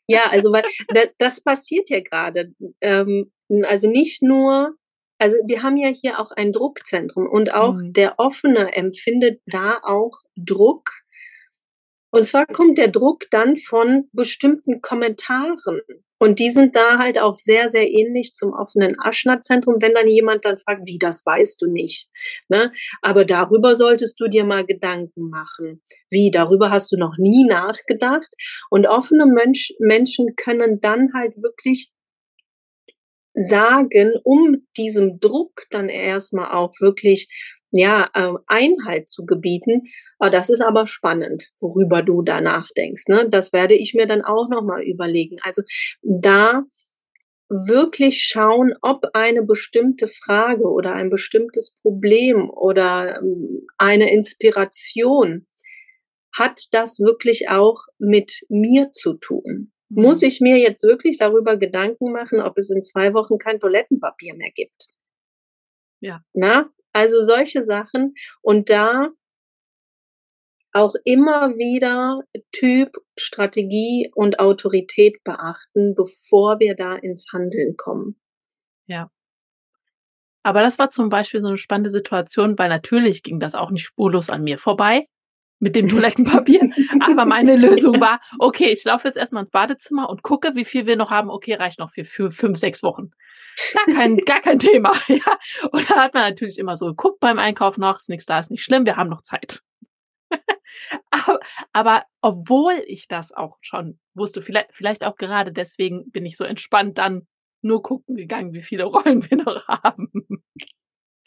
Ja, 0.07 0.29
also 0.29 0.51
weil 0.51 0.63
das 1.19 1.41
passiert 1.41 1.89
ja 1.89 1.99
gerade. 2.01 2.53
Ähm, 2.81 3.31
also 3.67 3.89
nicht 3.89 4.23
nur 4.23 4.75
also 5.17 5.37
wir 5.45 5.63
haben 5.63 5.77
ja 5.77 5.89
hier 5.89 6.19
auch 6.19 6.31
ein 6.31 6.51
Druckzentrum 6.51 7.27
und 7.27 7.53
auch 7.53 7.75
mhm. 7.75 7.93
der 7.93 8.19
Offene 8.19 8.73
empfindet 8.75 9.41
da 9.45 9.79
auch 9.81 10.23
Druck. 10.35 10.91
Und 12.11 12.27
zwar 12.27 12.45
kommt 12.45 12.77
der 12.77 12.89
Druck 12.89 13.25
dann 13.31 13.57
von 13.57 14.09
bestimmten 14.11 14.81
Kommentaren. 14.81 15.57
Und 16.19 16.39
die 16.39 16.49
sind 16.49 16.75
da 16.75 16.97
halt 16.97 17.19
auch 17.19 17.35
sehr, 17.35 17.69
sehr 17.69 17.89
ähnlich 17.89 18.33
zum 18.33 18.53
offenen 18.53 18.95
Aschner-Zentrum, 18.99 19.75
wenn 19.81 19.93
dann 19.93 20.07
jemand 20.07 20.45
dann 20.45 20.57
fragt, 20.57 20.81
wie, 20.85 20.97
das 20.97 21.25
weißt 21.25 21.61
du 21.61 21.67
nicht. 21.67 22.07
Ne? 22.47 22.71
Aber 23.01 23.25
darüber 23.25 23.75
solltest 23.75 24.19
du 24.19 24.27
dir 24.27 24.45
mal 24.45 24.65
Gedanken 24.65 25.29
machen. 25.29 25.81
Wie, 26.09 26.31
darüber 26.31 26.71
hast 26.71 26.91
du 26.91 26.97
noch 26.97 27.17
nie 27.17 27.45
nachgedacht? 27.45 28.29
Und 28.69 28.87
offene 28.87 29.25
Mensch, 29.25 29.73
Menschen 29.79 30.35
können 30.35 30.79
dann 30.79 31.11
halt 31.13 31.35
wirklich 31.35 31.91
sagen, 33.33 34.13
um 34.23 34.65
diesem 34.77 35.19
Druck 35.19 35.63
dann 35.69 35.89
erstmal 35.89 36.51
auch 36.51 36.71
wirklich 36.79 37.27
ja, 37.71 38.09
ähm, 38.15 38.39
Einhalt 38.47 39.09
zu 39.09 39.25
gebieten. 39.25 39.83
Aber 40.17 40.29
das 40.29 40.49
ist 40.49 40.61
aber 40.61 40.87
spannend, 40.87 41.51
worüber 41.59 42.01
du 42.01 42.21
da 42.21 42.41
nachdenkst. 42.41 43.07
Ne? 43.07 43.27
Das 43.29 43.53
werde 43.53 43.75
ich 43.75 43.93
mir 43.93 44.07
dann 44.07 44.21
auch 44.21 44.47
nochmal 44.49 44.83
überlegen. 44.83 45.37
Also 45.43 45.61
da 46.01 46.63
wirklich 47.49 48.21
schauen, 48.21 48.73
ob 48.81 49.05
eine 49.13 49.43
bestimmte 49.43 50.07
Frage 50.07 50.63
oder 50.63 50.93
ein 50.93 51.09
bestimmtes 51.09 51.75
Problem 51.81 52.49
oder 52.49 53.19
ähm, 53.21 53.67
eine 53.77 54.11
Inspiration 54.11 55.45
hat 56.33 56.59
das 56.71 56.99
wirklich 56.99 57.49
auch 57.49 57.77
mit 57.97 58.41
mir 58.49 58.91
zu 58.91 59.13
tun. 59.13 59.71
Muss 59.89 60.21
mhm. 60.21 60.27
ich 60.27 60.41
mir 60.41 60.57
jetzt 60.57 60.83
wirklich 60.83 61.17
darüber 61.17 61.57
Gedanken 61.57 62.11
machen, 62.11 62.41
ob 62.41 62.57
es 62.57 62.69
in 62.71 62.83
zwei 62.83 63.13
Wochen 63.13 63.37
kein 63.37 63.59
Toilettenpapier 63.59 64.33
mehr 64.35 64.51
gibt? 64.53 64.87
Ja. 66.01 66.21
Na, 66.33 66.69
also 66.93 67.23
solche 67.23 67.63
Sachen. 67.63 68.15
Und 68.41 68.69
da 68.69 69.09
auch 70.75 70.93
immer 71.05 71.55
wieder 71.55 72.21
Typ, 72.51 72.89
Strategie 73.17 74.11
und 74.13 74.39
Autorität 74.39 75.23
beachten, 75.23 75.95
bevor 75.95 76.59
wir 76.59 76.75
da 76.75 76.95
ins 76.95 77.27
Handeln 77.31 77.75
kommen. 77.77 78.19
Ja. 78.85 79.09
Aber 80.43 80.61
das 80.61 80.77
war 80.77 80.89
zum 80.89 81.09
Beispiel 81.09 81.41
so 81.41 81.47
eine 81.47 81.57
spannende 81.57 81.89
Situation, 81.89 82.59
weil 82.59 82.69
natürlich 82.69 83.23
ging 83.23 83.39
das 83.39 83.55
auch 83.55 83.71
nicht 83.71 83.85
spurlos 83.85 84.29
an 84.29 84.43
mir 84.43 84.57
vorbei 84.57 85.07
mit 85.59 85.75
dem 85.75 85.87
Toilettenpapier. 85.87 86.59
Aber 86.99 87.25
meine 87.25 87.55
Lösung 87.55 87.99
war, 88.01 88.19
okay, 88.37 88.71
ich 88.71 88.83
laufe 88.83 89.07
jetzt 89.07 89.17
erstmal 89.17 89.43
ins 89.43 89.51
Badezimmer 89.51 90.09
und 90.09 90.23
gucke, 90.23 90.55
wie 90.55 90.65
viel 90.65 90.85
wir 90.85 90.97
noch 90.97 91.09
haben. 91.09 91.29
Okay, 91.29 91.55
reicht 91.55 91.79
noch 91.79 91.89
für, 91.89 92.03
für 92.03 92.31
fünf, 92.31 92.59
sechs 92.59 92.83
Wochen. 92.83 93.11
Gar 93.73 93.95
kein, 93.95 94.17
gar 94.25 94.41
kein 94.41 94.59
Thema. 94.59 94.91
Ja. 95.07 95.37
Und 95.71 95.89
da 95.89 96.03
hat 96.03 96.13
man 96.13 96.23
natürlich 96.23 96.59
immer 96.59 96.75
so 96.75 96.87
geguckt 96.87 97.21
beim 97.21 97.39
Einkauf 97.39 97.77
noch, 97.77 97.95
ist 97.95 98.09
nichts 98.09 98.25
da, 98.25 98.39
ist 98.39 98.51
nicht 98.51 98.63
schlimm, 98.63 98.85
wir 98.85 98.97
haben 98.97 99.09
noch 99.09 99.21
Zeit. 99.21 99.61
Aber, 101.73 102.03
obwohl 102.21 102.83
ich 102.87 103.07
das 103.07 103.31
auch 103.31 103.57
schon 103.61 103.99
wusste, 104.13 104.41
vielleicht, 104.41 104.69
vielleicht 104.71 105.03
auch 105.03 105.15
gerade 105.15 105.51
deswegen 105.51 106.11
bin 106.11 106.25
ich 106.25 106.37
so 106.37 106.43
entspannt 106.43 106.97
dann 106.97 107.27
nur 107.61 107.81
gucken 107.81 108.15
gegangen, 108.15 108.53
wie 108.53 108.61
viele 108.61 108.83
Rollen 108.85 109.29
wir 109.29 109.37
noch 109.37 109.67
haben. 109.67 110.11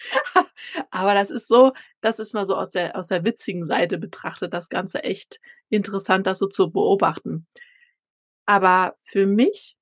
Aber 0.90 1.14
das 1.14 1.30
ist 1.30 1.48
so, 1.48 1.72
das 2.00 2.18
ist 2.18 2.34
mal 2.34 2.46
so 2.46 2.54
aus 2.56 2.70
der, 2.70 2.96
aus 2.96 3.08
der 3.08 3.24
witzigen 3.24 3.64
Seite 3.64 3.98
betrachtet, 3.98 4.52
das 4.54 4.68
Ganze 4.68 5.02
echt 5.02 5.40
interessant, 5.70 6.26
das 6.26 6.38
so 6.38 6.46
zu 6.46 6.70
beobachten. 6.70 7.46
Aber 8.46 8.94
für 9.04 9.26
mich, 9.26 9.76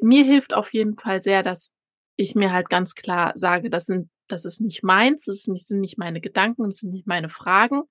mir 0.00 0.24
hilft 0.24 0.54
auf 0.54 0.72
jeden 0.72 0.96
Fall 0.96 1.22
sehr, 1.22 1.42
dass 1.42 1.72
ich 2.16 2.34
mir 2.34 2.52
halt 2.52 2.70
ganz 2.70 2.94
klar 2.94 3.32
sage, 3.34 3.70
das 3.70 3.86
sind, 3.86 4.08
das 4.28 4.44
ist 4.44 4.60
nicht 4.60 4.82
meins, 4.82 5.24
das 5.24 5.42
sind 5.42 5.80
nicht 5.80 5.98
meine 5.98 6.20
Gedanken, 6.20 6.64
das 6.64 6.78
sind 6.78 6.92
nicht 6.92 7.06
meine 7.06 7.28
Fragen. 7.28 7.82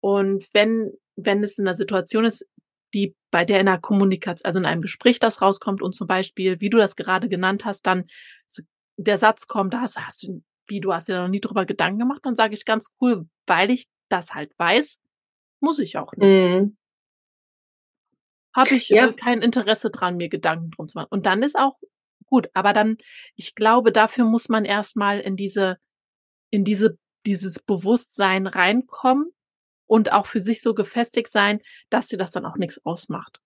Und 0.00 0.46
wenn, 0.52 0.92
wenn 1.16 1.42
es 1.42 1.58
in 1.58 1.66
einer 1.66 1.74
Situation 1.74 2.24
ist, 2.24 2.46
die 2.94 3.14
bei 3.30 3.44
der 3.44 3.60
in 3.60 3.68
einer 3.68 3.80
Kommunikation, 3.80 4.46
also 4.46 4.58
in 4.58 4.66
einem 4.66 4.82
Gespräch 4.82 5.18
das 5.18 5.42
rauskommt 5.42 5.82
und 5.82 5.94
zum 5.94 6.06
Beispiel, 6.06 6.60
wie 6.60 6.70
du 6.70 6.78
das 6.78 6.96
gerade 6.96 7.28
genannt 7.28 7.64
hast, 7.64 7.86
dann 7.86 8.06
der 8.96 9.18
Satz 9.18 9.46
kommt, 9.46 9.74
da 9.74 9.80
hast, 9.80 9.98
hast 9.98 10.22
du, 10.22 10.42
wie 10.66 10.80
du 10.80 10.92
hast 10.92 11.08
dir 11.08 11.20
noch 11.20 11.28
nie 11.28 11.40
drüber 11.40 11.66
Gedanken 11.66 11.98
gemacht, 11.98 12.20
dann 12.24 12.36
sage 12.36 12.54
ich 12.54 12.64
ganz 12.64 12.88
cool, 13.00 13.28
weil 13.46 13.70
ich 13.70 13.86
das 14.08 14.34
halt 14.34 14.52
weiß, 14.58 15.00
muss 15.60 15.78
ich 15.78 15.98
auch 15.98 16.12
nicht. 16.12 16.26
Mhm. 16.26 16.76
Habe 18.54 18.74
ich 18.74 18.88
ja. 18.88 19.08
Äh, 19.08 19.12
kein 19.12 19.42
Interesse 19.42 19.90
dran, 19.90 20.16
mir 20.16 20.30
Gedanken 20.30 20.70
drum 20.70 20.88
zu 20.88 20.98
machen. 20.98 21.08
Und 21.10 21.26
dann 21.26 21.42
ist 21.42 21.58
auch 21.58 21.76
gut, 22.24 22.48
aber 22.54 22.72
dann, 22.72 22.96
ich 23.34 23.54
glaube, 23.54 23.92
dafür 23.92 24.24
muss 24.24 24.48
man 24.48 24.64
erstmal 24.64 25.20
in 25.20 25.36
diese, 25.36 25.76
in 26.50 26.64
diese, 26.64 26.98
dieses 27.26 27.58
Bewusstsein 27.58 28.46
reinkommen 28.46 29.32
und 29.86 30.12
auch 30.12 30.26
für 30.26 30.40
sich 30.40 30.62
so 30.62 30.74
gefestigt 30.74 31.30
sein, 31.30 31.60
dass 31.90 32.08
dir 32.08 32.18
das 32.18 32.32
dann 32.32 32.46
auch 32.46 32.56
nichts 32.56 32.84
ausmacht. 32.84 33.40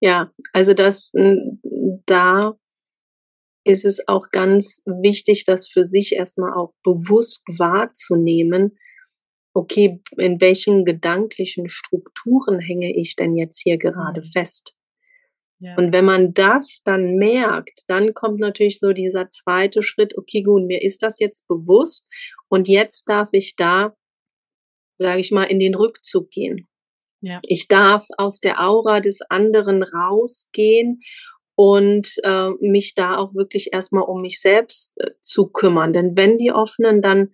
Ja, 0.00 0.30
also 0.52 0.74
das 0.74 1.12
da 2.06 2.54
ist 3.64 3.84
es 3.84 4.06
auch 4.08 4.28
ganz 4.30 4.82
wichtig, 4.86 5.44
das 5.44 5.68
für 5.68 5.84
sich 5.84 6.14
erstmal 6.14 6.52
auch 6.52 6.74
bewusst 6.82 7.44
wahrzunehmen. 7.46 8.78
Okay, 9.54 10.00
in 10.16 10.40
welchen 10.40 10.84
gedanklichen 10.84 11.68
Strukturen 11.68 12.58
hänge 12.58 12.96
ich 12.96 13.16
denn 13.16 13.36
jetzt 13.36 13.60
hier 13.60 13.78
gerade 13.78 14.20
mhm. 14.20 14.30
fest? 14.32 14.74
Ja. 15.62 15.76
Und 15.76 15.92
wenn 15.92 16.04
man 16.04 16.34
das 16.34 16.82
dann 16.84 17.14
merkt, 17.14 17.84
dann 17.86 18.14
kommt 18.14 18.40
natürlich 18.40 18.80
so 18.80 18.92
dieser 18.92 19.30
zweite 19.30 19.84
Schritt, 19.84 20.18
okay, 20.18 20.42
gut, 20.42 20.64
mir 20.64 20.82
ist 20.82 21.04
das 21.04 21.20
jetzt 21.20 21.46
bewusst 21.46 22.08
und 22.48 22.66
jetzt 22.66 23.08
darf 23.08 23.28
ich 23.30 23.54
da, 23.54 23.94
sage 24.96 25.20
ich 25.20 25.30
mal, 25.30 25.44
in 25.44 25.60
den 25.60 25.76
Rückzug 25.76 26.30
gehen. 26.30 26.66
Ja. 27.20 27.38
Ich 27.44 27.68
darf 27.68 28.08
aus 28.18 28.40
der 28.40 28.60
Aura 28.60 28.98
des 28.98 29.20
anderen 29.22 29.84
rausgehen 29.84 31.00
und 31.54 32.16
äh, 32.24 32.48
mich 32.60 32.94
da 32.96 33.16
auch 33.16 33.32
wirklich 33.32 33.72
erstmal 33.72 34.02
um 34.02 34.20
mich 34.20 34.40
selbst 34.40 34.94
äh, 34.98 35.12
zu 35.20 35.46
kümmern. 35.46 35.92
Denn 35.92 36.16
wenn 36.16 36.38
die 36.38 36.50
Offenen 36.50 37.02
dann 37.02 37.30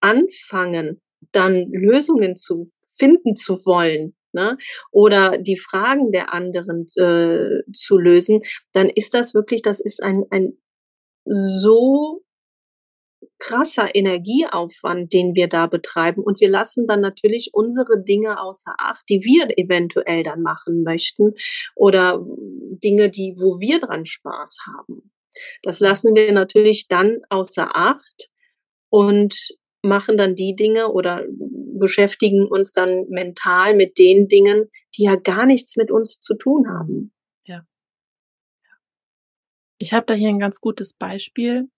anfangen, 0.00 1.00
dann 1.30 1.70
Lösungen 1.70 2.34
zu 2.34 2.64
finden 2.96 3.36
zu 3.36 3.54
wollen, 3.64 4.16
ne, 4.38 4.56
oder 4.92 5.36
die 5.38 5.56
Fragen 5.56 6.12
der 6.12 6.32
anderen 6.32 6.86
äh, 6.96 7.62
zu 7.72 7.98
lösen, 7.98 8.42
dann 8.72 8.88
ist 8.88 9.14
das 9.14 9.34
wirklich, 9.34 9.62
das 9.62 9.80
ist 9.80 10.02
ein, 10.02 10.24
ein 10.30 10.56
so 11.24 12.22
krasser 13.38 13.94
Energieaufwand, 13.94 15.12
den 15.12 15.34
wir 15.34 15.48
da 15.48 15.66
betreiben. 15.66 16.22
Und 16.22 16.40
wir 16.40 16.48
lassen 16.48 16.86
dann 16.86 17.00
natürlich 17.00 17.50
unsere 17.52 18.02
Dinge 18.02 18.40
außer 18.40 18.74
Acht, 18.78 19.02
die 19.08 19.22
wir 19.22 19.48
eventuell 19.56 20.22
dann 20.22 20.42
machen 20.42 20.82
möchten 20.82 21.34
oder 21.74 22.24
Dinge, 22.82 23.10
die, 23.10 23.34
wo 23.36 23.60
wir 23.60 23.80
dran 23.80 24.04
Spaß 24.04 24.58
haben. 24.66 25.12
Das 25.62 25.80
lassen 25.80 26.14
wir 26.14 26.32
natürlich 26.32 26.88
dann 26.88 27.18
außer 27.28 27.70
Acht 27.74 28.28
und 28.90 29.34
machen 29.82 30.16
dann 30.16 30.34
die 30.34 30.56
Dinge 30.56 30.88
oder 30.88 31.24
beschäftigen 31.78 32.46
uns 32.46 32.72
dann 32.72 33.08
mental 33.08 33.74
mit 33.74 33.98
den 33.98 34.28
Dingen, 34.28 34.70
die 34.96 35.04
ja 35.04 35.16
gar 35.16 35.46
nichts 35.46 35.76
mit 35.76 35.90
uns 35.90 36.20
zu 36.20 36.34
tun 36.34 36.68
haben. 36.68 37.12
Ja. 37.44 37.62
Ich 39.78 39.92
habe 39.92 40.06
da 40.06 40.14
hier 40.14 40.28
ein 40.28 40.38
ganz 40.38 40.60
gutes 40.60 40.94
Beispiel 40.94 41.68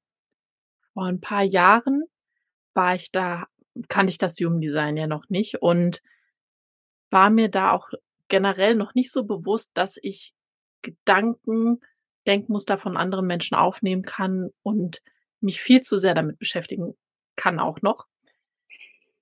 vor 0.95 1.05
ein 1.05 1.21
paar 1.21 1.43
Jahren 1.43 2.05
war 2.75 2.95
ich 2.95 3.11
da, 3.11 3.47
kannte 3.89 4.11
ich 4.11 4.19
das 4.19 4.39
Human 4.39 4.61
Design 4.61 4.97
ja 4.97 5.07
noch 5.07 5.29
nicht 5.29 5.63
und 5.63 6.03
war 7.11 7.31
mir 7.31 7.49
da 7.49 7.73
auch 7.73 7.89
generell 8.29 8.75
noch 8.75 8.95
nicht 8.95 9.11
so 9.11 9.25
bewusst, 9.25 9.73
dass 9.75 9.99
ich 10.01 10.35
Gedanken, 10.83 11.81
Denkmuster 12.27 12.79
von 12.79 12.97
anderen 12.97 13.27
Menschen 13.27 13.57
aufnehmen 13.57 14.03
kann 14.03 14.51
und 14.63 15.03
mich 15.41 15.61
viel 15.61 15.81
zu 15.81 15.97
sehr 15.97 16.15
damit 16.15 16.39
beschäftigen 16.39 16.95
kann 17.37 17.59
auch 17.59 17.83
noch. 17.83 18.07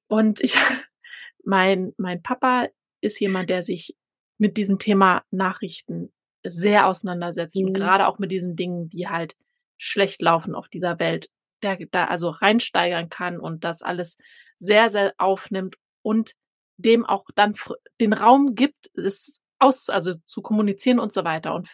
Und 0.08 0.40
ich, 0.40 0.56
mein, 1.44 1.92
mein 1.96 2.22
Papa 2.22 2.66
ist 3.00 3.20
jemand, 3.20 3.50
der 3.50 3.62
sich 3.62 3.96
mit 4.38 4.56
diesem 4.56 4.78
Thema 4.78 5.24
Nachrichten 5.30 6.12
sehr 6.44 6.86
auseinandersetzt 6.86 7.56
mhm. 7.56 7.68
und 7.68 7.72
gerade 7.74 8.06
auch 8.06 8.18
mit 8.18 8.32
diesen 8.32 8.56
Dingen, 8.56 8.88
die 8.88 9.08
halt 9.08 9.36
schlecht 9.76 10.20
laufen 10.22 10.54
auf 10.54 10.68
dieser 10.68 10.98
Welt 10.98 11.30
der 11.62 11.78
da 11.90 12.04
also 12.04 12.30
reinsteigern 12.30 13.08
kann 13.08 13.38
und 13.38 13.64
das 13.64 13.82
alles 13.82 14.16
sehr, 14.56 14.90
sehr 14.90 15.14
aufnimmt 15.18 15.76
und 16.02 16.32
dem 16.76 17.04
auch 17.04 17.24
dann 17.34 17.54
den 18.00 18.12
Raum 18.12 18.54
gibt, 18.54 18.90
es 18.94 19.42
aus, 19.58 19.88
also 19.88 20.12
zu 20.24 20.42
kommunizieren 20.42 20.98
und 20.98 21.12
so 21.12 21.24
weiter. 21.24 21.54
Und 21.54 21.68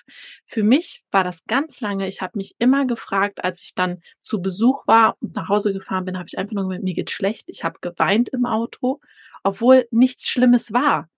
für 0.46 0.62
mich 0.62 1.04
war 1.10 1.24
das 1.24 1.44
ganz 1.46 1.80
lange, 1.80 2.08
ich 2.08 2.22
habe 2.22 2.38
mich 2.38 2.54
immer 2.58 2.86
gefragt, 2.86 3.44
als 3.44 3.62
ich 3.62 3.74
dann 3.74 4.00
zu 4.20 4.40
Besuch 4.40 4.86
war 4.86 5.16
und 5.20 5.34
nach 5.34 5.48
Hause 5.48 5.72
gefahren 5.72 6.04
bin, 6.04 6.16
habe 6.16 6.26
ich 6.28 6.38
einfach 6.38 6.54
nur 6.54 6.68
gesagt, 6.68 6.84
mir 6.84 6.94
geht 6.94 7.10
schlecht. 7.10 7.44
Ich 7.46 7.64
habe 7.64 7.78
geweint 7.80 8.28
im 8.30 8.46
Auto, 8.46 9.00
obwohl 9.42 9.86
nichts 9.90 10.28
Schlimmes 10.28 10.72
war. 10.72 11.08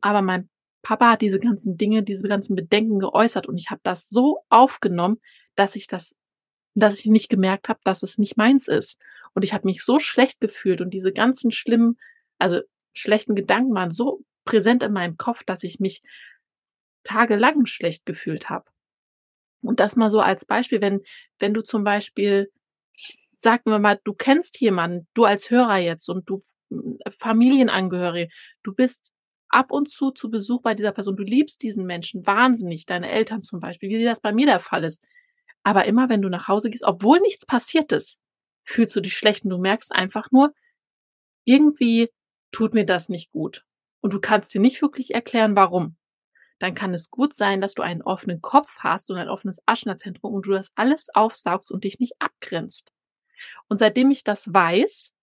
Aber 0.00 0.22
mein 0.22 0.48
Papa 0.82 1.12
hat 1.12 1.22
diese 1.22 1.38
ganzen 1.38 1.76
Dinge, 1.76 2.02
diese 2.02 2.28
ganzen 2.28 2.56
Bedenken 2.56 2.98
geäußert 2.98 3.46
und 3.46 3.56
ich 3.56 3.70
habe 3.70 3.80
das 3.84 4.08
so 4.08 4.40
aufgenommen, 4.48 5.18
dass 5.54 5.76
ich 5.76 5.86
das, 5.86 6.16
dass 6.74 6.98
ich 6.98 7.06
nicht 7.06 7.28
gemerkt 7.28 7.68
habe, 7.68 7.80
dass 7.84 8.02
es 8.02 8.18
nicht 8.18 8.36
meins 8.36 8.68
ist. 8.68 8.98
Und 9.34 9.44
ich 9.44 9.54
habe 9.54 9.66
mich 9.66 9.82
so 9.82 9.98
schlecht 9.98 10.40
gefühlt 10.40 10.80
und 10.80 10.90
diese 10.90 11.12
ganzen 11.12 11.52
schlimmen, 11.52 11.98
also 12.38 12.60
schlechten 12.92 13.34
Gedanken 13.34 13.74
waren 13.74 13.90
so 13.90 14.22
präsent 14.44 14.82
in 14.82 14.92
meinem 14.92 15.16
Kopf, 15.16 15.44
dass 15.44 15.62
ich 15.62 15.80
mich 15.80 16.02
tagelang 17.04 17.66
schlecht 17.66 18.06
gefühlt 18.06 18.48
habe. 18.48 18.70
Und 19.62 19.80
das 19.80 19.96
mal 19.96 20.10
so 20.10 20.20
als 20.20 20.44
Beispiel, 20.44 20.80
wenn, 20.80 21.02
wenn 21.38 21.54
du 21.54 21.62
zum 21.62 21.84
Beispiel, 21.84 22.50
sagen 23.36 23.70
wir 23.70 23.78
mal, 23.78 24.00
du 24.04 24.12
kennst 24.12 24.60
jemanden, 24.60 25.06
du 25.14 25.24
als 25.24 25.50
Hörer 25.50 25.78
jetzt 25.78 26.08
und 26.08 26.28
du 26.28 26.44
äh, 26.70 27.10
Familienangehörige, 27.18 28.32
du 28.62 28.74
bist 28.74 29.12
ab 29.48 29.70
und 29.70 29.88
zu 29.88 30.10
zu 30.10 30.30
Besuch 30.30 30.62
bei 30.62 30.74
dieser 30.74 30.92
Person, 30.92 31.16
du 31.16 31.22
liebst 31.22 31.62
diesen 31.62 31.86
Menschen 31.86 32.26
wahnsinnig, 32.26 32.86
deine 32.86 33.10
Eltern 33.10 33.42
zum 33.42 33.60
Beispiel, 33.60 33.90
wie 33.90 34.04
das 34.04 34.20
bei 34.20 34.32
mir 34.32 34.46
der 34.46 34.60
Fall 34.60 34.84
ist. 34.84 35.02
Aber 35.62 35.84
immer 35.84 36.08
wenn 36.08 36.22
du 36.22 36.28
nach 36.28 36.48
Hause 36.48 36.70
gehst, 36.70 36.84
obwohl 36.84 37.20
nichts 37.20 37.46
passiert 37.46 37.92
ist, 37.92 38.20
fühlst 38.64 38.96
du 38.96 39.00
dich 39.00 39.16
schlecht 39.16 39.44
und 39.44 39.50
du 39.50 39.58
merkst 39.58 39.92
einfach 39.92 40.30
nur, 40.32 40.52
irgendwie 41.44 42.10
tut 42.52 42.74
mir 42.74 42.84
das 42.84 43.08
nicht 43.08 43.30
gut 43.30 43.64
und 44.02 44.12
du 44.12 44.20
kannst 44.20 44.52
dir 44.52 44.60
nicht 44.60 44.82
wirklich 44.82 45.14
erklären, 45.14 45.56
warum, 45.56 45.96
dann 46.58 46.74
kann 46.74 46.92
es 46.92 47.10
gut 47.10 47.34
sein, 47.34 47.60
dass 47.60 47.74
du 47.74 47.82
einen 47.82 48.02
offenen 48.02 48.42
Kopf 48.42 48.70
hast 48.78 49.10
und 49.10 49.16
ein 49.16 49.28
offenes 49.28 49.62
Aschnerzentrum 49.66 50.34
und 50.34 50.46
du 50.46 50.52
das 50.52 50.72
alles 50.74 51.08
aufsaugst 51.14 51.72
und 51.72 51.84
dich 51.84 51.98
nicht 51.98 52.14
abgrenzt. 52.20 52.92
Und 53.68 53.78
seitdem 53.78 54.10
ich 54.10 54.24
das 54.24 54.52
weiß, 54.52 55.14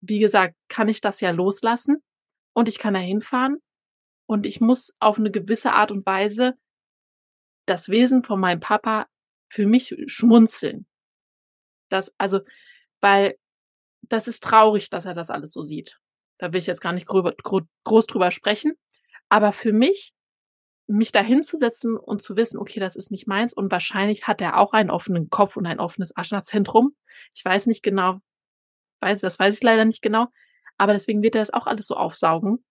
wie 0.00 0.18
gesagt, 0.18 0.56
kann 0.68 0.88
ich 0.88 1.00
das 1.00 1.20
ja 1.20 1.30
loslassen 1.30 2.02
und 2.52 2.68
ich 2.68 2.78
kann 2.78 2.94
da 2.94 3.00
hinfahren 3.00 3.62
und 4.26 4.46
ich 4.46 4.60
muss 4.60 4.96
auf 4.98 5.18
eine 5.18 5.30
gewisse 5.30 5.72
Art 5.72 5.92
und 5.92 6.04
Weise 6.06 6.58
das 7.66 7.88
Wesen 7.88 8.24
von 8.24 8.40
meinem 8.40 8.60
Papa 8.60 9.06
für 9.48 9.66
mich 9.66 9.94
schmunzeln. 10.06 10.86
Das, 11.88 12.14
also, 12.18 12.40
weil 13.00 13.38
das 14.02 14.28
ist 14.28 14.42
traurig, 14.42 14.90
dass 14.90 15.06
er 15.06 15.14
das 15.14 15.30
alles 15.30 15.52
so 15.52 15.62
sieht. 15.62 16.00
Da 16.40 16.54
will 16.54 16.58
ich 16.58 16.66
jetzt 16.66 16.80
gar 16.80 16.94
nicht 16.94 17.06
groß 17.06 18.06
drüber 18.06 18.30
sprechen. 18.30 18.72
Aber 19.28 19.52
für 19.52 19.74
mich, 19.74 20.14
mich 20.86 21.12
da 21.12 21.20
hinzusetzen 21.20 21.98
und 21.98 22.22
zu 22.22 22.34
wissen, 22.34 22.58
okay, 22.58 22.80
das 22.80 22.96
ist 22.96 23.10
nicht 23.10 23.26
meins 23.26 23.52
und 23.52 23.70
wahrscheinlich 23.70 24.26
hat 24.26 24.40
er 24.40 24.56
auch 24.56 24.72
einen 24.72 24.90
offenen 24.90 25.28
Kopf 25.28 25.58
und 25.58 25.66
ein 25.66 25.78
offenes 25.78 26.16
Aschnerzentrum. 26.16 26.96
Ich 27.34 27.44
weiß 27.44 27.66
nicht 27.66 27.82
genau, 27.82 28.20
weiß, 29.00 29.20
das 29.20 29.38
weiß 29.38 29.54
ich 29.56 29.62
leider 29.62 29.84
nicht 29.84 30.00
genau, 30.00 30.28
aber 30.78 30.94
deswegen 30.94 31.22
wird 31.22 31.34
er 31.34 31.42
das 31.42 31.52
auch 31.52 31.66
alles 31.66 31.86
so 31.86 31.94
aufsaugen. 31.94 32.64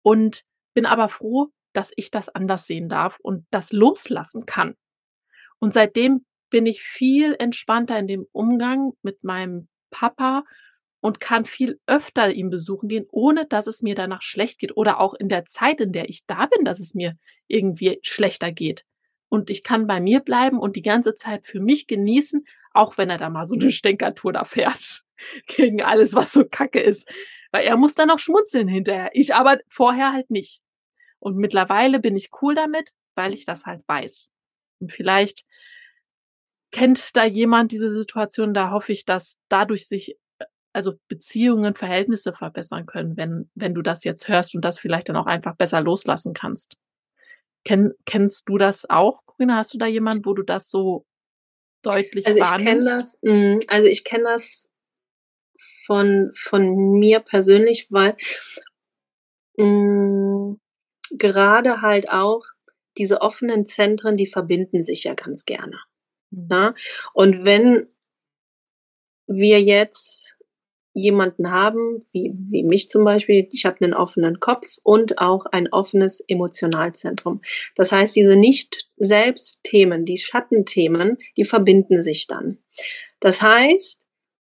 Und 0.00 0.42
bin 0.72 0.86
aber 0.86 1.10
froh, 1.10 1.48
dass 1.74 1.92
ich 1.96 2.10
das 2.10 2.30
anders 2.30 2.66
sehen 2.66 2.88
darf 2.88 3.18
und 3.20 3.46
das 3.50 3.70
loslassen 3.70 4.46
kann. 4.46 4.76
Und 5.58 5.74
seitdem 5.74 6.24
bin 6.48 6.64
ich 6.64 6.82
viel 6.82 7.36
entspannter 7.38 7.98
in 7.98 8.06
dem 8.06 8.26
Umgang 8.32 8.92
mit 9.02 9.24
meinem 9.24 9.68
Papa 9.90 10.44
und 11.00 11.20
kann 11.20 11.46
viel 11.46 11.80
öfter 11.86 12.32
ihn 12.32 12.50
besuchen 12.50 12.88
gehen, 12.88 13.06
ohne 13.10 13.46
dass 13.46 13.66
es 13.66 13.82
mir 13.82 13.94
danach 13.94 14.22
schlecht 14.22 14.58
geht 14.58 14.76
oder 14.76 15.00
auch 15.00 15.14
in 15.14 15.28
der 15.28 15.46
Zeit, 15.46 15.80
in 15.80 15.92
der 15.92 16.08
ich 16.08 16.26
da 16.26 16.46
bin, 16.46 16.64
dass 16.64 16.80
es 16.80 16.94
mir 16.94 17.12
irgendwie 17.48 17.98
schlechter 18.02 18.52
geht. 18.52 18.84
Und 19.28 19.48
ich 19.48 19.62
kann 19.62 19.86
bei 19.86 20.00
mir 20.00 20.20
bleiben 20.20 20.58
und 20.58 20.76
die 20.76 20.82
ganze 20.82 21.14
Zeit 21.14 21.46
für 21.46 21.60
mich 21.60 21.86
genießen, 21.86 22.44
auch 22.72 22.98
wenn 22.98 23.10
er 23.10 23.18
da 23.18 23.30
mal 23.30 23.44
so 23.44 23.54
eine 23.54 23.70
Stenkertour 23.70 24.32
da 24.32 24.44
fährt 24.44 25.04
gegen 25.46 25.82
alles, 25.82 26.14
was 26.14 26.32
so 26.32 26.44
kacke 26.44 26.80
ist. 26.80 27.12
Weil 27.52 27.64
er 27.64 27.76
muss 27.76 27.94
dann 27.94 28.10
auch 28.10 28.18
schmunzeln 28.18 28.68
hinterher. 28.68 29.10
Ich 29.12 29.34
aber 29.34 29.58
vorher 29.68 30.12
halt 30.12 30.30
nicht. 30.30 30.60
Und 31.18 31.36
mittlerweile 31.36 32.00
bin 32.00 32.16
ich 32.16 32.30
cool 32.42 32.54
damit, 32.54 32.92
weil 33.14 33.34
ich 33.34 33.44
das 33.44 33.66
halt 33.66 33.82
weiß. 33.86 34.32
Und 34.80 34.92
vielleicht 34.92 35.44
kennt 36.70 37.16
da 37.16 37.24
jemand 37.24 37.72
diese 37.72 37.90
Situation, 37.90 38.54
da 38.54 38.70
hoffe 38.70 38.92
ich, 38.92 39.04
dass 39.04 39.38
dadurch 39.48 39.86
sich 39.88 40.16
also 40.72 40.94
Beziehungen, 41.08 41.74
Verhältnisse 41.74 42.32
verbessern 42.32 42.86
können, 42.86 43.16
wenn, 43.16 43.50
wenn 43.54 43.74
du 43.74 43.82
das 43.82 44.04
jetzt 44.04 44.28
hörst 44.28 44.54
und 44.54 44.64
das 44.64 44.78
vielleicht 44.78 45.08
dann 45.08 45.16
auch 45.16 45.26
einfach 45.26 45.56
besser 45.56 45.80
loslassen 45.80 46.34
kannst. 46.34 46.76
Kenn, 47.64 47.92
kennst 48.06 48.48
du 48.48 48.58
das 48.58 48.88
auch, 48.88 49.20
Corinna? 49.26 49.56
Hast 49.56 49.74
du 49.74 49.78
da 49.78 49.86
jemanden, 49.86 50.24
wo 50.24 50.34
du 50.34 50.42
das 50.42 50.70
so 50.70 51.04
deutlich 51.82 52.26
also 52.26 52.40
ich 52.40 52.64
kenne 52.64 52.80
das, 52.80 53.18
mh, 53.22 53.60
also 53.68 53.88
ich 53.88 54.04
kenne 54.04 54.24
das 54.24 54.70
von, 55.84 56.30
von 56.34 56.92
mir 56.98 57.20
persönlich, 57.20 57.86
weil 57.90 58.16
mh, 59.56 60.56
gerade 61.10 61.82
halt 61.82 62.10
auch 62.10 62.44
diese 62.98 63.20
offenen 63.20 63.66
Zentren, 63.66 64.14
die 64.14 64.26
verbinden 64.26 64.82
sich 64.82 65.04
ja 65.04 65.14
ganz 65.14 65.44
gerne. 65.44 65.78
Mhm. 66.30 66.46
Na? 66.48 66.74
Und 67.12 67.44
wenn 67.44 67.88
wir 69.26 69.62
jetzt 69.62 70.36
jemanden 71.00 71.50
haben, 71.50 72.00
wie, 72.12 72.32
wie 72.34 72.62
mich 72.62 72.88
zum 72.88 73.04
Beispiel, 73.04 73.48
ich 73.50 73.64
habe 73.64 73.80
einen 73.80 73.94
offenen 73.94 74.40
Kopf 74.40 74.78
und 74.82 75.18
auch 75.18 75.46
ein 75.46 75.72
offenes 75.72 76.20
Emotionalzentrum. 76.26 77.40
Das 77.74 77.92
heißt, 77.92 78.14
diese 78.14 78.36
Nicht-Selbst-Themen, 78.36 80.04
die 80.04 80.18
Schattenthemen, 80.18 81.18
die 81.36 81.44
verbinden 81.44 82.02
sich 82.02 82.26
dann. 82.26 82.58
Das 83.20 83.42
heißt, 83.42 84.00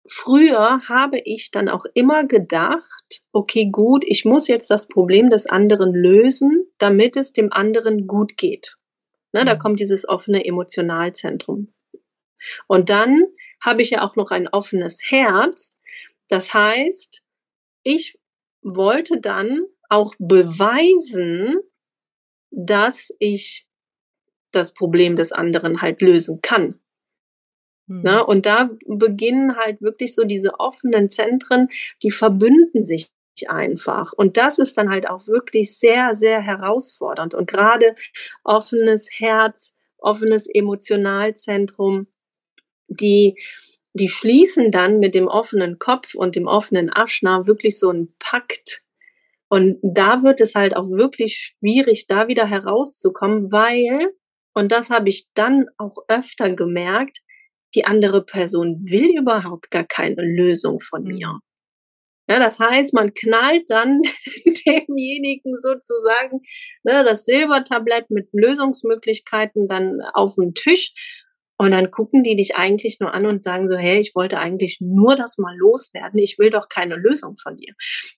früher 0.09 0.81
habe 0.89 1.19
ich 1.19 1.51
dann 1.51 1.69
auch 1.69 1.85
immer 1.95 2.25
gedacht, 2.25 3.23
okay, 3.33 3.69
gut, 3.71 4.05
ich 4.07 4.25
muss 4.25 4.49
jetzt 4.49 4.71
das 4.71 4.89
Problem 4.89 5.31
des 5.31 5.47
anderen 5.47 5.93
lösen, 5.93 6.67
damit 6.79 7.17
es 7.17 7.33
dem 7.33 7.53
anderen 7.53 8.07
gut 8.07 8.37
geht. 8.37 8.77
Ne, 9.33 9.45
da 9.45 9.55
mhm. 9.55 9.59
kommt 9.59 9.81
dieses 9.81 10.09
offene 10.09 10.45
Emotionalzentrum. 10.45 11.73
Und 12.67 12.91
dann 12.91 13.25
habe 13.61 13.83
ich 13.83 13.91
ja 13.91 14.03
auch 14.03 14.17
noch 14.17 14.31
ein 14.31 14.49
offenes 14.49 15.01
Herz, 15.05 15.79
das 16.29 16.55
heißt, 16.55 17.23
ich 17.83 18.19
wollte 18.63 19.21
dann 19.21 19.65
auch 19.89 20.15
beweisen, 20.19 21.57
dass 22.51 23.15
ich 23.19 23.67
das 24.53 24.75
Problem 24.75 25.17
des 25.17 25.33
anderen 25.33 25.83
halt 25.83 26.01
lösen 26.01 26.41
kann. 26.43 26.81
Hm. 27.89 28.01
Na, 28.03 28.21
und 28.21 28.47
da 28.47 28.71
beginnen 28.87 29.57
halt 29.57 29.81
wirklich 29.81 30.15
so 30.15 30.25
diese 30.25 30.59
offenen 30.59 31.11
Zentren, 31.11 31.69
die 32.03 32.11
verbünden 32.11 32.83
sich 32.83 33.11
einfach. 33.47 34.15
Und 34.15 34.39
das 34.39 34.59
ist 34.59 34.79
dann 34.79 34.89
halt 34.89 35.09
auch 35.09 35.27
wirklich 35.27 35.77
sehr, 35.79 36.15
sehr 36.15 36.41
herausfordernd. 36.41 37.35
Und 37.35 37.47
gerade 37.47 37.95
offenes 38.45 39.11
Herz, 39.13 39.77
offenes 39.99 40.47
Emotionalzentrum, 40.53 42.07
die 42.89 43.37
die 43.97 44.09
schließen 44.09 44.71
dann 44.71 44.99
mit 44.99 45.15
dem 45.15 45.29
offenen 45.29 45.79
Kopf 45.79 46.15
und 46.15 46.37
dem 46.37 46.47
offenen 46.47 46.91
Aschner 46.95 47.47
wirklich 47.47 47.79
so 47.79 47.91
einen 47.91 48.15
Pakt. 48.19 48.83
Und 49.49 49.79
da 49.83 50.23
wird 50.23 50.41
es 50.41 50.55
halt 50.55 50.77
auch 50.77 50.89
wirklich 50.89 51.37
schwierig, 51.37 52.07
da 52.09 52.29
wieder 52.29 52.47
herauszukommen, 52.47 53.53
weil, 53.53 54.13
und 54.55 54.73
das 54.73 54.91
habe 54.91 55.09
ich 55.09 55.27
dann 55.35 55.67
auch 55.79 55.97
öfter 56.09 56.51
gemerkt, 56.51 57.19
die 57.75 57.85
andere 57.85 58.25
Person 58.25 58.77
will 58.89 59.19
überhaupt 59.19 59.71
gar 59.71 59.85
keine 59.85 60.23
Lösung 60.23 60.81
von 60.81 61.03
mhm. 61.03 61.09
mir. 61.09 61.39
Ja, 62.29 62.41
das 62.41 62.59
heißt, 62.59 62.93
man 62.93 63.15
knallt 63.15 63.71
dann 63.71 64.03
demjenigen 64.67 65.57
sozusagen 65.61 66.41
ne, 66.83 67.05
das 67.05 67.25
Silbertablett 67.25 68.11
mit 68.11 68.29
Lösungsmöglichkeiten 68.33 69.69
dann 69.69 70.01
auf 70.13 70.35
den 70.35 70.53
Tisch 70.55 70.93
und 71.59 71.71
dann 71.71 71.91
gucken 71.91 72.23
die 72.23 72.37
dich 72.37 72.57
eigentlich 72.57 72.99
nur 73.01 73.15
an 73.15 73.27
und 73.27 73.43
sagen 73.43 73.69
so, 73.69 73.77
hey, 73.77 73.99
ich 73.99 74.15
wollte 74.15 74.39
eigentlich 74.39 74.79
nur 74.81 75.17
das 75.17 75.39
mal 75.39 75.57
loswerden. 75.57 76.19
Ich 76.19 76.39
will 76.39 76.51
doch 76.51 76.69
keine 76.69 76.97
Lösung 76.97 77.35
von 77.43 77.57
dir. 77.57 77.73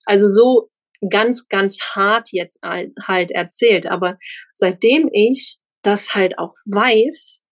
Also 0.05 0.27
so 0.27 0.69
ganz, 1.09 1.47
ganz 1.47 1.77
hart 1.95 2.29
jetzt 2.31 2.59
halt 2.61 3.31
erzählt. 3.31 3.87
Aber 3.87 4.17
seitdem 4.53 5.09
ich 5.13 5.57
das 5.81 6.13
halt 6.13 6.37
auch 6.37 6.53
weiß, 6.65 7.43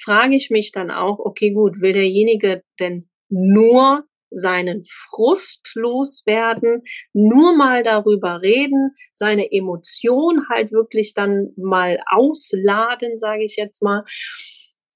frage 0.00 0.36
ich 0.36 0.50
mich 0.50 0.70
dann 0.72 0.90
auch, 0.90 1.18
okay, 1.18 1.50
gut, 1.52 1.80
will 1.80 1.92
derjenige 1.92 2.62
denn 2.78 3.08
nur 3.28 4.04
seinen 4.34 4.82
Frust 4.84 5.72
loswerden, 5.74 6.82
nur 7.12 7.54
mal 7.56 7.82
darüber 7.82 8.40
reden, 8.40 8.92
seine 9.12 9.50
Emotion 9.52 10.46
halt 10.48 10.72
wirklich 10.72 11.12
dann 11.14 11.52
mal 11.56 11.98
ausladen, 12.10 13.18
sage 13.18 13.44
ich 13.44 13.56
jetzt 13.56 13.82
mal. 13.82 14.04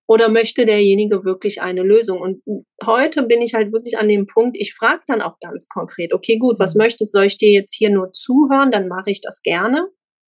Oder 0.08 0.28
möchte 0.28 0.66
derjenige 0.66 1.24
wirklich 1.24 1.60
eine 1.60 1.82
Lösung? 1.82 2.20
Und 2.20 2.42
heute 2.84 3.24
bin 3.24 3.42
ich 3.42 3.54
halt 3.54 3.72
wirklich 3.72 3.98
an 3.98 4.08
dem 4.08 4.26
Punkt, 4.26 4.56
ich 4.58 4.74
frage 4.74 5.02
dann 5.06 5.20
auch 5.20 5.38
ganz 5.40 5.68
konkret, 5.68 6.12
okay, 6.12 6.38
gut, 6.38 6.58
was 6.58 6.74
mhm. 6.74 6.82
möchtest, 6.82 7.12
soll 7.12 7.24
ich 7.24 7.38
dir 7.38 7.50
jetzt 7.50 7.74
hier 7.74 7.90
nur 7.90 8.12
zuhören, 8.12 8.70
dann 8.70 8.88
mache 8.88 9.10
ich 9.10 9.20
das 9.20 9.42
gerne. 9.42 9.88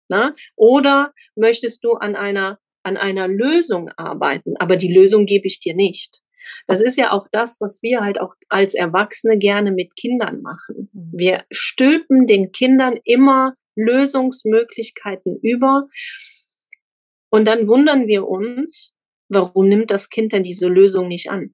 Ne? 0.09 0.35
Oder 0.55 1.13
möchtest 1.35 1.83
du 1.83 1.93
an 1.93 2.15
einer, 2.15 2.59
an 2.83 2.97
einer 2.97 3.27
Lösung 3.27 3.89
arbeiten? 3.97 4.55
Aber 4.57 4.77
die 4.77 4.93
Lösung 4.93 5.25
gebe 5.25 5.47
ich 5.47 5.59
dir 5.59 5.75
nicht. 5.75 6.21
Das 6.65 6.81
ist 6.81 6.97
ja 6.97 7.11
auch 7.11 7.27
das, 7.31 7.57
was 7.59 7.83
wir 7.83 8.01
halt 8.01 8.19
auch 8.19 8.33
als 8.49 8.73
Erwachsene 8.73 9.37
gerne 9.37 9.71
mit 9.71 9.95
Kindern 9.95 10.41
machen. 10.41 10.89
Mhm. 10.93 11.11
Wir 11.13 11.45
stülpen 11.51 12.25
den 12.25 12.51
Kindern 12.51 12.97
immer 13.03 13.53
Lösungsmöglichkeiten 13.75 15.39
über. 15.41 15.85
Und 17.29 17.45
dann 17.45 17.67
wundern 17.67 18.07
wir 18.07 18.27
uns, 18.27 18.95
warum 19.29 19.67
nimmt 19.67 19.91
das 19.91 20.09
Kind 20.09 20.33
denn 20.33 20.43
diese 20.43 20.67
Lösung 20.67 21.07
nicht 21.07 21.29
an? 21.29 21.53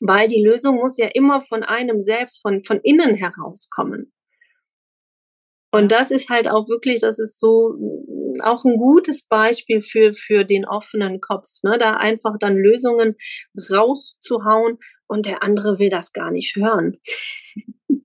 Weil 0.00 0.28
die 0.28 0.42
Lösung 0.42 0.76
muss 0.76 0.96
ja 0.96 1.08
immer 1.08 1.40
von 1.40 1.62
einem 1.62 2.00
selbst, 2.00 2.40
von, 2.40 2.62
von 2.62 2.80
innen 2.82 3.14
herauskommen. 3.14 4.12
Und 5.70 5.92
das 5.92 6.10
ist 6.10 6.30
halt 6.30 6.48
auch 6.48 6.68
wirklich, 6.68 7.00
das 7.00 7.18
ist 7.18 7.38
so 7.38 7.74
mm, 7.78 8.40
auch 8.42 8.64
ein 8.64 8.76
gutes 8.76 9.26
Beispiel 9.26 9.82
für, 9.82 10.14
für 10.14 10.44
den 10.44 10.64
offenen 10.64 11.20
Kopf, 11.20 11.48
ne? 11.62 11.76
da 11.78 11.94
einfach 11.94 12.36
dann 12.38 12.56
Lösungen 12.56 13.16
rauszuhauen 13.70 14.78
und 15.08 15.26
der 15.26 15.42
andere 15.42 15.78
will 15.78 15.90
das 15.90 16.12
gar 16.12 16.30
nicht 16.30 16.56
hören. 16.56 16.96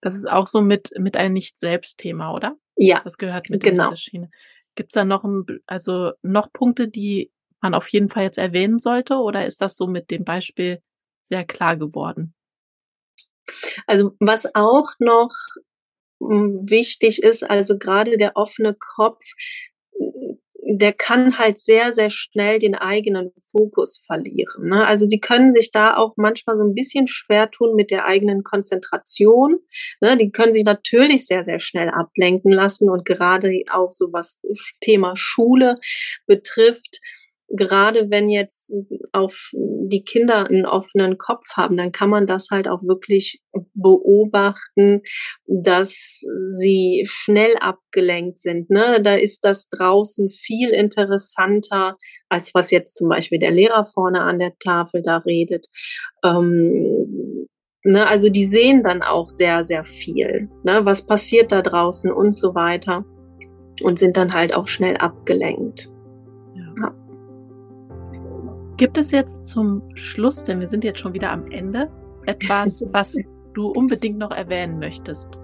Das 0.00 0.14
ist 0.14 0.28
auch 0.28 0.46
so 0.46 0.60
mit, 0.60 0.90
mit 0.98 1.16
ein 1.16 1.32
Nicht-Selbst-Thema, 1.32 2.32
oder? 2.32 2.56
Ja. 2.76 3.00
Das 3.02 3.18
gehört 3.18 3.50
mit 3.50 3.64
genau. 3.64 3.88
in 3.88 3.90
diese 3.90 4.00
Schiene. 4.00 4.30
Gibt 4.78 4.92
es 4.92 4.94
da 4.94 5.04
noch, 5.04 5.24
ein, 5.24 5.44
also 5.66 6.12
noch 6.22 6.52
Punkte, 6.52 6.86
die 6.86 7.32
man 7.60 7.74
auf 7.74 7.88
jeden 7.88 8.08
Fall 8.10 8.22
jetzt 8.22 8.38
erwähnen 8.38 8.78
sollte, 8.78 9.16
oder 9.16 9.44
ist 9.44 9.60
das 9.60 9.76
so 9.76 9.88
mit 9.88 10.12
dem 10.12 10.22
Beispiel 10.24 10.80
sehr 11.20 11.44
klar 11.44 11.76
geworden? 11.76 12.32
Also 13.88 14.14
was 14.20 14.54
auch 14.54 14.88
noch 15.00 15.32
hm, 16.20 16.70
wichtig 16.70 17.24
ist, 17.24 17.42
also 17.42 17.76
gerade 17.76 18.18
der 18.18 18.36
offene 18.36 18.76
Kopf, 18.78 19.24
der 20.70 20.92
kann 20.92 21.38
halt 21.38 21.58
sehr, 21.58 21.92
sehr 21.92 22.10
schnell 22.10 22.58
den 22.58 22.74
eigenen 22.74 23.32
Fokus 23.50 24.02
verlieren. 24.04 24.68
Ne? 24.68 24.86
Also 24.86 25.06
sie 25.06 25.18
können 25.18 25.52
sich 25.52 25.70
da 25.72 25.96
auch 25.96 26.12
manchmal 26.16 26.58
so 26.58 26.64
ein 26.64 26.74
bisschen 26.74 27.08
schwer 27.08 27.50
tun 27.50 27.74
mit 27.74 27.90
der 27.90 28.04
eigenen 28.04 28.42
Konzentration. 28.42 29.60
Ne? 30.02 30.18
Die 30.18 30.30
können 30.30 30.52
sich 30.52 30.64
natürlich 30.64 31.26
sehr, 31.26 31.42
sehr 31.42 31.60
schnell 31.60 31.88
ablenken 31.88 32.52
lassen 32.52 32.90
und 32.90 33.06
gerade 33.06 33.50
auch 33.72 33.90
so 33.90 34.12
was 34.12 34.38
Thema 34.80 35.12
Schule 35.16 35.76
betrifft, 36.26 37.00
gerade 37.50 38.10
wenn 38.10 38.28
jetzt 38.28 38.72
auf 39.12 39.50
die 39.54 40.04
Kinder 40.04 40.46
einen 40.46 40.66
offenen 40.66 41.16
Kopf 41.16 41.56
haben, 41.56 41.76
dann 41.76 41.92
kann 41.92 42.10
man 42.10 42.26
das 42.26 42.48
halt 42.50 42.68
auch 42.68 42.82
wirklich 42.82 43.40
beobachten, 43.74 45.02
dass 45.46 46.20
sie 46.58 47.04
schnell 47.06 47.54
abgelenkt 47.60 48.38
sind. 48.38 48.70
Ne? 48.70 49.00
Da 49.02 49.14
ist 49.14 49.44
das 49.44 49.68
draußen 49.68 50.30
viel 50.30 50.70
interessanter, 50.70 51.96
als 52.28 52.52
was 52.54 52.70
jetzt 52.70 52.96
zum 52.96 53.08
Beispiel 53.08 53.38
der 53.38 53.52
Lehrer 53.52 53.84
vorne 53.86 54.20
an 54.20 54.38
der 54.38 54.52
Tafel 54.58 55.00
da 55.02 55.18
redet. 55.18 55.66
Ähm, 56.22 57.46
ne? 57.82 58.06
Also 58.06 58.28
die 58.28 58.44
sehen 58.44 58.82
dann 58.82 59.02
auch 59.02 59.28
sehr, 59.30 59.64
sehr 59.64 59.84
viel, 59.84 60.48
ne? 60.64 60.80
was 60.84 61.06
passiert 61.06 61.50
da 61.50 61.62
draußen 61.62 62.12
und 62.12 62.34
so 62.34 62.54
weiter 62.54 63.04
und 63.82 63.98
sind 63.98 64.16
dann 64.16 64.34
halt 64.34 64.52
auch 64.54 64.66
schnell 64.66 64.96
abgelenkt. 64.98 65.88
Gibt 68.78 68.96
es 68.96 69.10
jetzt 69.10 69.46
zum 69.46 69.82
Schluss, 69.94 70.44
denn 70.44 70.60
wir 70.60 70.68
sind 70.68 70.84
jetzt 70.84 71.00
schon 71.00 71.12
wieder 71.12 71.32
am 71.32 71.50
Ende, 71.50 71.90
etwas, 72.26 72.84
was 72.92 73.18
du 73.52 73.68
unbedingt 73.68 74.18
noch 74.18 74.30
erwähnen 74.30 74.78
möchtest? 74.78 75.40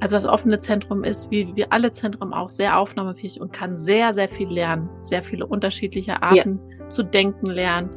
Also 0.00 0.16
das 0.16 0.26
offene 0.26 0.58
Zentrum 0.58 1.02
ist, 1.02 1.30
wie 1.30 1.56
wir 1.56 1.72
alle 1.72 1.90
Zentren 1.92 2.34
auch, 2.34 2.50
sehr 2.50 2.78
aufnahmefähig 2.78 3.40
und 3.40 3.54
kann 3.54 3.78
sehr, 3.78 4.12
sehr 4.12 4.28
viel 4.28 4.48
lernen, 4.48 4.90
sehr 5.02 5.22
viele 5.22 5.46
unterschiedliche 5.46 6.22
Arten 6.22 6.60
ja. 6.78 6.88
zu 6.90 7.04
denken 7.04 7.46
lernen. 7.46 7.88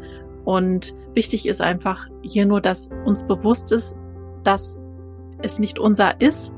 Und 0.45 0.95
wichtig 1.13 1.45
ist 1.45 1.61
einfach 1.61 2.07
hier 2.21 2.45
nur, 2.45 2.61
dass 2.61 2.89
uns 3.05 3.27
bewusst 3.27 3.73
ist, 3.73 3.97
dass 4.45 4.79
es 5.41 5.59
nicht 5.59 5.79
unser 5.79 6.21
ist, 6.21 6.55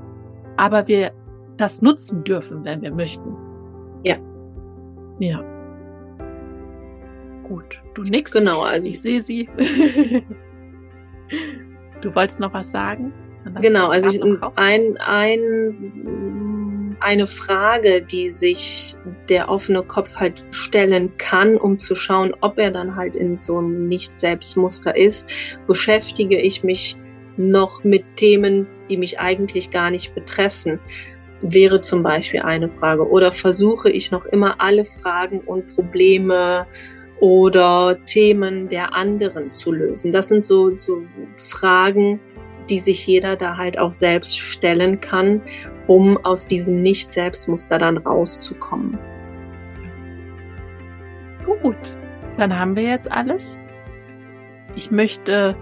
aber 0.56 0.88
wir 0.88 1.14
das 1.58 1.82
nutzen 1.82 2.24
dürfen, 2.24 2.64
wenn 2.64 2.84
wir 2.84 2.94
möchten. 2.94 3.36
Ja. 4.04 4.18
Ja. 5.18 5.59
Gut, 7.50 7.82
du 7.96 8.04
nix. 8.04 8.32
Genau, 8.34 8.62
also 8.62 8.88
ich 8.88 9.02
sehe 9.02 9.20
sie. 9.20 9.50
du 12.02 12.14
wolltest 12.14 12.40
noch 12.40 12.54
was 12.54 12.70
sagen? 12.70 13.12
Genau, 13.60 13.90
also 13.90 14.10
ein, 14.58 14.98
ein, 14.98 16.96
eine 17.00 17.26
Frage, 17.26 18.04
die 18.04 18.30
sich 18.30 18.96
der 19.30 19.50
offene 19.50 19.82
Kopf 19.82 20.18
halt 20.18 20.46
stellen 20.52 21.18
kann, 21.18 21.58
um 21.58 21.80
zu 21.80 21.96
schauen, 21.96 22.36
ob 22.42 22.60
er 22.60 22.70
dann 22.70 22.96
halt 22.96 23.16
in 23.16 23.40
so 23.40 23.58
einem 23.58 23.88
Nicht-Selbstmuster 23.88 24.96
ist, 24.96 25.28
beschäftige 25.66 26.40
ich 26.40 26.64
mich 26.64 26.98
noch 27.36 27.84
mit 27.84 28.04
Themen, 28.16 28.68
die 28.92 28.98
mich 28.98 29.20
eigentlich 29.20 29.72
gar 29.72 29.90
nicht 29.90 30.14
betreffen 30.14 30.80
wäre 31.42 31.82
zum 31.82 32.04
Beispiel 32.04 32.42
eine 32.42 32.70
Frage. 32.70 33.08
Oder 33.08 33.32
versuche 33.32 33.90
ich 33.90 34.12
noch 34.12 34.26
immer 34.26 34.60
alle 34.60 34.86
Fragen 34.86 35.40
und 35.40 35.74
Probleme 35.74 36.66
oder 37.20 37.98
Themen 38.06 38.70
der 38.70 38.94
anderen 38.94 39.52
zu 39.52 39.72
lösen. 39.72 40.12
Das 40.12 40.30
sind 40.30 40.46
so, 40.46 40.76
so 40.76 41.04
Fragen, 41.34 42.20
die 42.70 42.80
sich 42.80 43.06
jeder 43.08 43.36
da 43.36 43.58
halt 43.58 43.78
auch 43.78 43.92
selbst 43.92 44.38
stellen 44.40 45.02
kann, 45.02 45.42
um 45.88 46.18
aus 46.24 46.48
diesem 46.48 46.82
Nicht-Selbstmuster 46.82 47.78
dann 47.78 47.98
rauszukommen. 47.98 48.98
Gut, 51.62 51.98
dann 52.38 52.58
haben 52.58 52.76
wir 52.76 52.84
jetzt 52.84 53.12
alles. 53.12 53.60
Ich 54.76 54.92
möchte 54.92 55.56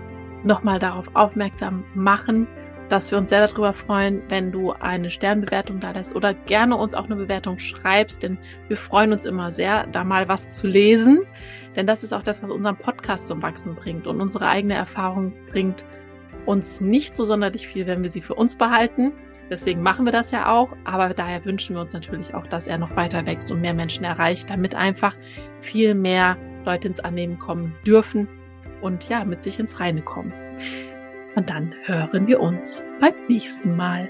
nochmal 0.43 0.80
darauf 0.80 1.06
aufmerksam 1.13 1.84
machen, 1.96 2.48
dass 2.89 3.12
wir 3.12 3.17
uns 3.17 3.30
sehr 3.30 3.45
darüber 3.45 3.73
freuen, 3.73 4.21
wenn 4.30 4.52
du 4.52 4.71
eine 4.71 5.12
Sternbewertung 5.12 5.80
da 5.80 5.91
lässt 5.91 6.15
oder 6.15 6.34
gerne 6.34 6.78
uns 6.78 6.93
auch 6.93 7.06
eine 7.06 7.15
Bewertung 7.15 7.60
schreibst, 7.60 8.23
denn 8.23 8.38
wir 8.67 8.78
freuen 8.78 9.12
uns 9.12 9.26
immer 9.26 9.52
sehr, 9.52 9.88
da 9.88 10.04
mal 10.04 10.28
was 10.28 10.54
zu 10.54 10.67
lesen. 10.67 11.21
Denn 11.76 11.86
das 11.86 12.04
ist 12.04 12.13
auch 12.13 12.23
das, 12.23 12.41
was 12.41 12.50
unseren 12.50 12.78
Podcast 12.78 13.28
zum 13.28 13.41
Wachsen 13.41 13.76
bringt 13.76 14.08
und 14.08 14.21
unsere 14.21 14.47
eigene 14.47 14.76
Erfahrung 14.76 15.34
bringt 15.52 15.86
uns 16.45 16.82
nicht 16.82 17.15
so 17.15 17.26
sonderlich 17.26 17.67
viel, 17.67 17.86
wenn 17.88 18.04
wir 18.04 18.10
sie 18.10 18.21
für 18.21 18.36
uns 18.36 18.56
behalten. 18.56 19.12
Deswegen 19.50 19.82
machen 19.82 20.06
wir 20.06 20.12
das 20.12 20.32
ja 20.32 20.52
auch, 20.52 20.76
aber 20.84 21.13
daher 21.13 21.45
wünschen 21.45 21.76
wir 21.76 21.82
uns 21.82 21.93
natürlich 21.93 22.34
auch, 22.34 22.47
dass 22.47 22.67
er 22.67 22.78
noch 22.78 22.95
weiter 22.95 23.26
wächst 23.26 23.52
und 23.52 23.62
mehr 23.62 23.73
Menschen 23.73 24.04
erreicht, 24.04 24.50
damit 24.50 24.76
einfach 24.76 25.13
viel 25.60 25.93
mehr 25.93 26.38
Leute 26.65 26.88
ins 26.89 27.00
Annehmen 27.00 27.39
kommen 27.39 27.76
dürfen 27.86 28.28
und 28.82 29.08
ja, 29.10 29.23
mit 29.23 29.41
sich 29.41 29.60
ins 29.60 29.80
Reine 29.80 30.02
kommen. 30.02 30.34
Und 31.38 31.52
dann 31.52 31.71
hören 31.84 32.26
wir 32.26 32.39
uns 32.39 32.84
beim 33.00 33.13
nächsten 33.28 33.76
Mal. 33.76 34.10